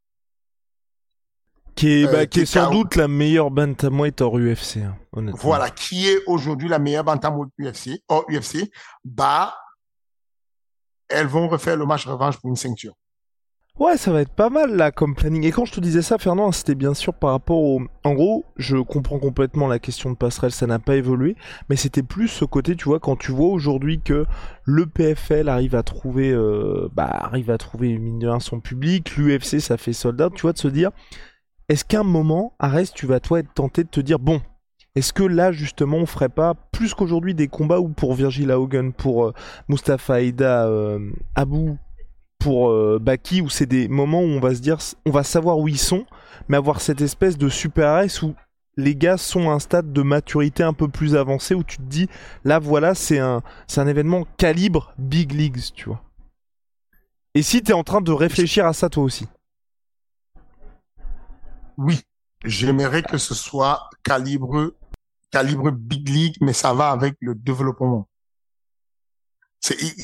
[1.74, 5.40] Qui est, bah, euh, qui est sans doute la meilleure bantamweight hors UFC, hein, honnêtement.
[5.40, 8.70] Voilà, qui est aujourd'hui la meilleure bantamweight UFC, hors UFC.
[9.04, 9.56] Bah,
[11.08, 12.94] elles vont refaire le match revanche pour une ceinture.
[13.78, 15.44] Ouais, ça va être pas mal là comme planning.
[15.44, 17.80] Et quand je te disais ça, Fernand, c'était bien sûr par rapport au.
[18.02, 21.36] En gros, je comprends complètement la question de passerelle, ça n'a pas évolué,
[21.68, 24.26] mais c'était plus ce côté, tu vois, quand tu vois aujourd'hui que
[24.64, 29.16] le PFL arrive à trouver, euh, bah, arrive à trouver mine de rien son public,
[29.16, 30.90] l'UFC ça fait soldat, tu vois, de se dire,
[31.68, 34.40] est-ce qu'à un moment, Arès, tu vas toi être tenté de te dire, bon,
[34.98, 38.92] est-ce que là, justement, on ferait pas plus qu'aujourd'hui des combats où pour Virgil Hogan,
[38.92, 39.34] pour euh,
[39.68, 41.74] Mustafa Aida, euh, Abu,
[42.40, 45.58] pour euh, Baki, où c'est des moments où on va se dire, on va savoir
[45.58, 46.04] où ils sont,
[46.48, 48.34] mais avoir cette espèce de super S où
[48.76, 51.82] les gars sont à un stade de maturité un peu plus avancé, où tu te
[51.82, 52.08] dis,
[52.44, 53.42] là voilà, c'est un,
[53.76, 56.02] un événement calibre Big Leagues, tu vois.
[57.36, 59.28] Et si tu es en train de réfléchir à ça toi aussi
[61.76, 62.00] Oui,
[62.44, 64.72] j'aimerais que ce soit calibre
[65.30, 68.08] calibre big league, mais ça va avec le développement.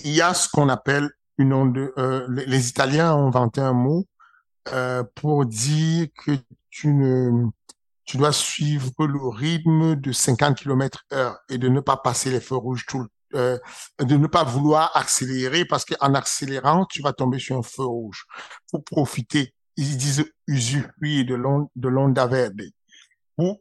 [0.04, 1.92] Il y a ce qu'on appelle une onde.
[1.98, 4.06] Euh, les Italiens ont inventé un mot
[4.72, 6.32] euh, pour dire que
[6.70, 7.46] tu ne
[8.04, 12.40] tu dois suivre le rythme de 50 km heure et de ne pas passer les
[12.40, 13.58] feux rouges tout euh,
[13.98, 18.26] de ne pas vouloir accélérer parce qu'en accélérant, tu vas tomber sur un feu rouge.
[18.70, 22.14] Pour profiter, ils disent usufruire de l'onde de l'onde
[23.36, 23.58] pour,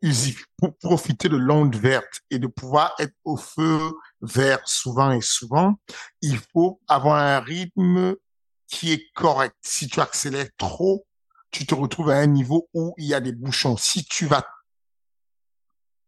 [0.79, 3.79] profiter de l'onde verte et de pouvoir être au feu
[4.21, 5.75] vert souvent et souvent,
[6.21, 8.15] il faut avoir un rythme
[8.67, 9.55] qui est correct.
[9.61, 11.05] Si tu accélères trop,
[11.51, 13.77] tu te retrouves à un niveau où il y a des bouchons.
[13.77, 14.45] Si tu vas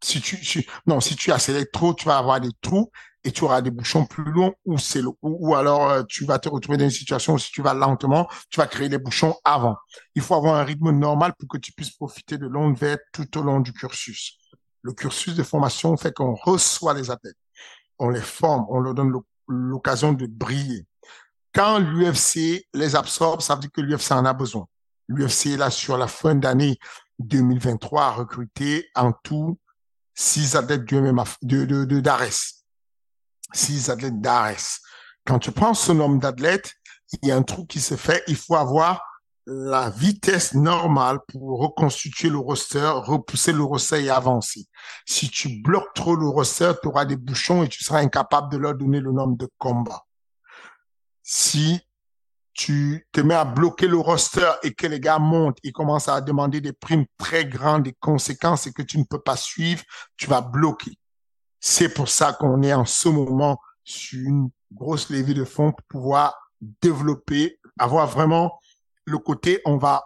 [0.03, 2.91] si tu, non, si tu accélères trop, tu vas avoir des trous
[3.25, 6.47] et tu auras des bouchons plus longs ou c'est ou, alors euh, tu vas te
[6.47, 9.75] retrouver dans une situation où si tu vas lentement, tu vas créer des bouchons avant.
[10.13, 13.37] Il faut avoir un rythme normal pour que tu puisses profiter de l'onde verte tout
[13.39, 14.37] au long du cursus.
[14.83, 17.37] Le cursus de formation fait qu'on reçoit les athlètes,
[17.97, 19.11] on les forme, on leur donne
[19.47, 20.85] l'occasion de briller.
[21.51, 24.67] Quand l'UFC les absorbe, ça veut dire que l'UFC en a besoin.
[25.07, 26.77] L'UFC, là, sur la fin d'année
[27.19, 29.57] 2023, a recruté en tout
[30.13, 32.64] six athlètes du MMA, de, de, de d'Ares.
[33.55, 34.79] Six athlètes d'Ares.
[35.25, 36.73] Quand tu prends ce nombre d'athlètes,
[37.21, 39.01] il y a un truc qui se fait, il faut avoir
[39.47, 44.65] la vitesse normale pour reconstituer le roster, repousser le roster et avancer.
[45.05, 48.57] Si tu bloques trop le roster, tu auras des bouchons et tu seras incapable de
[48.57, 50.03] leur donner le nombre de combats.
[51.23, 51.79] Si
[52.53, 56.19] tu te mets à bloquer le roster et que les gars montent et commencent à
[56.19, 59.83] demander des primes très grandes, des conséquences et que tu ne peux pas suivre,
[60.17, 60.91] tu vas bloquer.
[61.67, 65.87] C'est pour ça qu'on est en ce moment sur une grosse levée de fonds pour
[65.87, 68.59] pouvoir développer, avoir vraiment
[69.05, 70.03] le côté, on va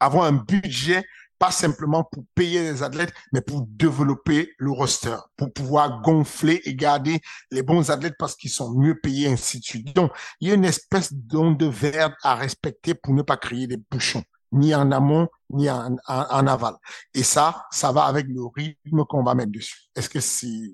[0.00, 1.04] avoir un budget
[1.38, 6.74] pas simplement pour payer les athlètes, mais pour développer le roster, pour pouvoir gonfler et
[6.74, 7.20] garder
[7.50, 9.94] les bons athlètes parce qu'ils sont mieux payés, ainsi de suite.
[9.94, 13.76] Donc, il y a une espèce d'onde verte à respecter pour ne pas créer des
[13.76, 16.74] bouchons, ni en amont, ni en, en, aval.
[17.14, 19.88] Et ça, ça va avec le rythme qu'on va mettre dessus.
[19.94, 20.72] Est-ce que c'est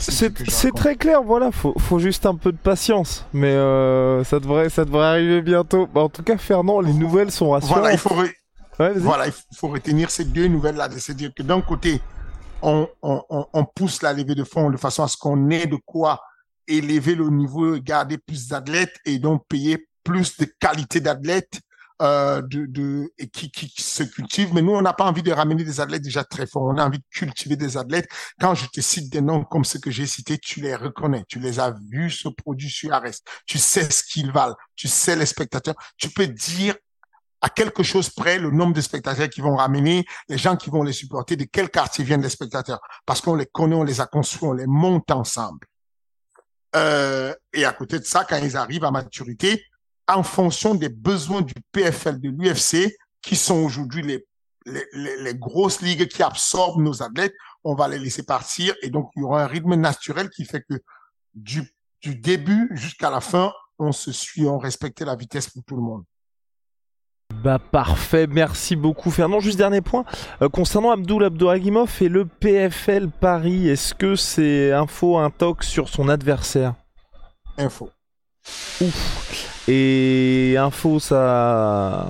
[0.00, 4.68] c'est très clair, voilà, faut, faut juste un peu de patience, mais euh, ça devrait,
[4.68, 5.86] ça devrait arriver bientôt.
[5.86, 7.78] Bah, en tout cas, Fernand, les nouvelles sont rassurantes.
[7.78, 8.14] Voilà, il faut,
[8.96, 10.88] voilà, il faut retenir ces deux nouvelles-là.
[10.90, 12.00] C'est-à-dire que d'un côté,
[12.60, 15.76] on, on, on, pousse la levée de fonds de façon à ce qu'on ait de
[15.76, 16.20] quoi
[16.66, 21.60] élever le niveau, garder plus d'athlètes et donc payer plus de qualité d'athlètes
[22.02, 24.52] euh, de, de, et qui, qui, se cultivent.
[24.52, 26.64] Mais nous, on n'a pas envie de ramener des athlètes déjà très forts.
[26.64, 28.08] On a envie de cultiver des athlètes.
[28.40, 31.24] Quand je te cite des noms comme ceux que j'ai cités, tu les reconnais.
[31.28, 33.22] Tu les as vus se produire sur Ares.
[33.46, 34.56] Tu sais ce qu'ils valent.
[34.74, 35.76] Tu sais les spectateurs.
[35.96, 36.74] Tu peux dire
[37.40, 40.82] à quelque chose près le nombre de spectateurs qui vont ramener, les gens qui vont
[40.82, 44.06] les supporter, de quel quartier viennent les spectateurs, parce qu'on les connaît, on les a
[44.06, 45.66] construits, on les monte ensemble.
[46.74, 49.64] Euh, et à côté de ça, quand ils arrivent à maturité,
[50.16, 54.24] en fonction des besoins du PFL, de l'UFC, qui sont aujourd'hui les,
[54.66, 57.34] les, les, grosses ligues qui absorbent nos athlètes,
[57.64, 60.64] on va les laisser partir et donc il y aura un rythme naturel qui fait
[60.68, 60.74] que
[61.34, 65.76] du, du début jusqu'à la fin, on se suit, on respecte la vitesse pour tout
[65.76, 66.04] le monde.
[67.32, 69.40] Bah parfait, merci beaucoup Fernand.
[69.40, 70.04] Juste dernier point,
[70.42, 75.88] euh, concernant Abdul Abdouragimov et le PFL Paris, est-ce que c'est info, un toc sur
[75.88, 76.74] son adversaire?
[77.56, 77.90] Info.
[78.80, 79.51] Ouf.
[79.68, 82.08] Et info, ça...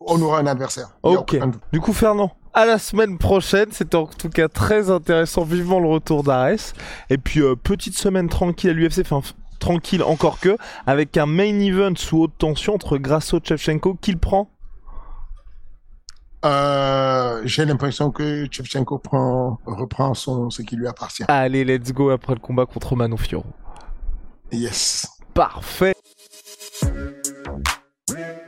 [0.00, 0.88] On aura un adversaire.
[1.02, 1.38] Ok.
[1.72, 3.68] Du coup Fernand, à la semaine prochaine.
[3.72, 5.42] C'était en tout cas très intéressant.
[5.44, 6.72] Vivement le retour d'Ares.
[7.10, 9.00] Et puis, euh, petite semaine tranquille à l'UFC.
[9.00, 9.20] Enfin,
[9.58, 10.56] tranquille encore que,
[10.86, 14.48] avec un main event sous haute tension entre Grasso et Chevchenko, qu'il prend?
[16.44, 21.24] Euh, J'ai l'impression que Chevchenko prend, reprend son, ce qui lui appartient.
[21.28, 23.46] Allez, let's go après le combat contre Mano Fioro.
[24.52, 25.08] Yes.
[25.34, 25.94] Parfait.
[28.16, 28.47] Yeah.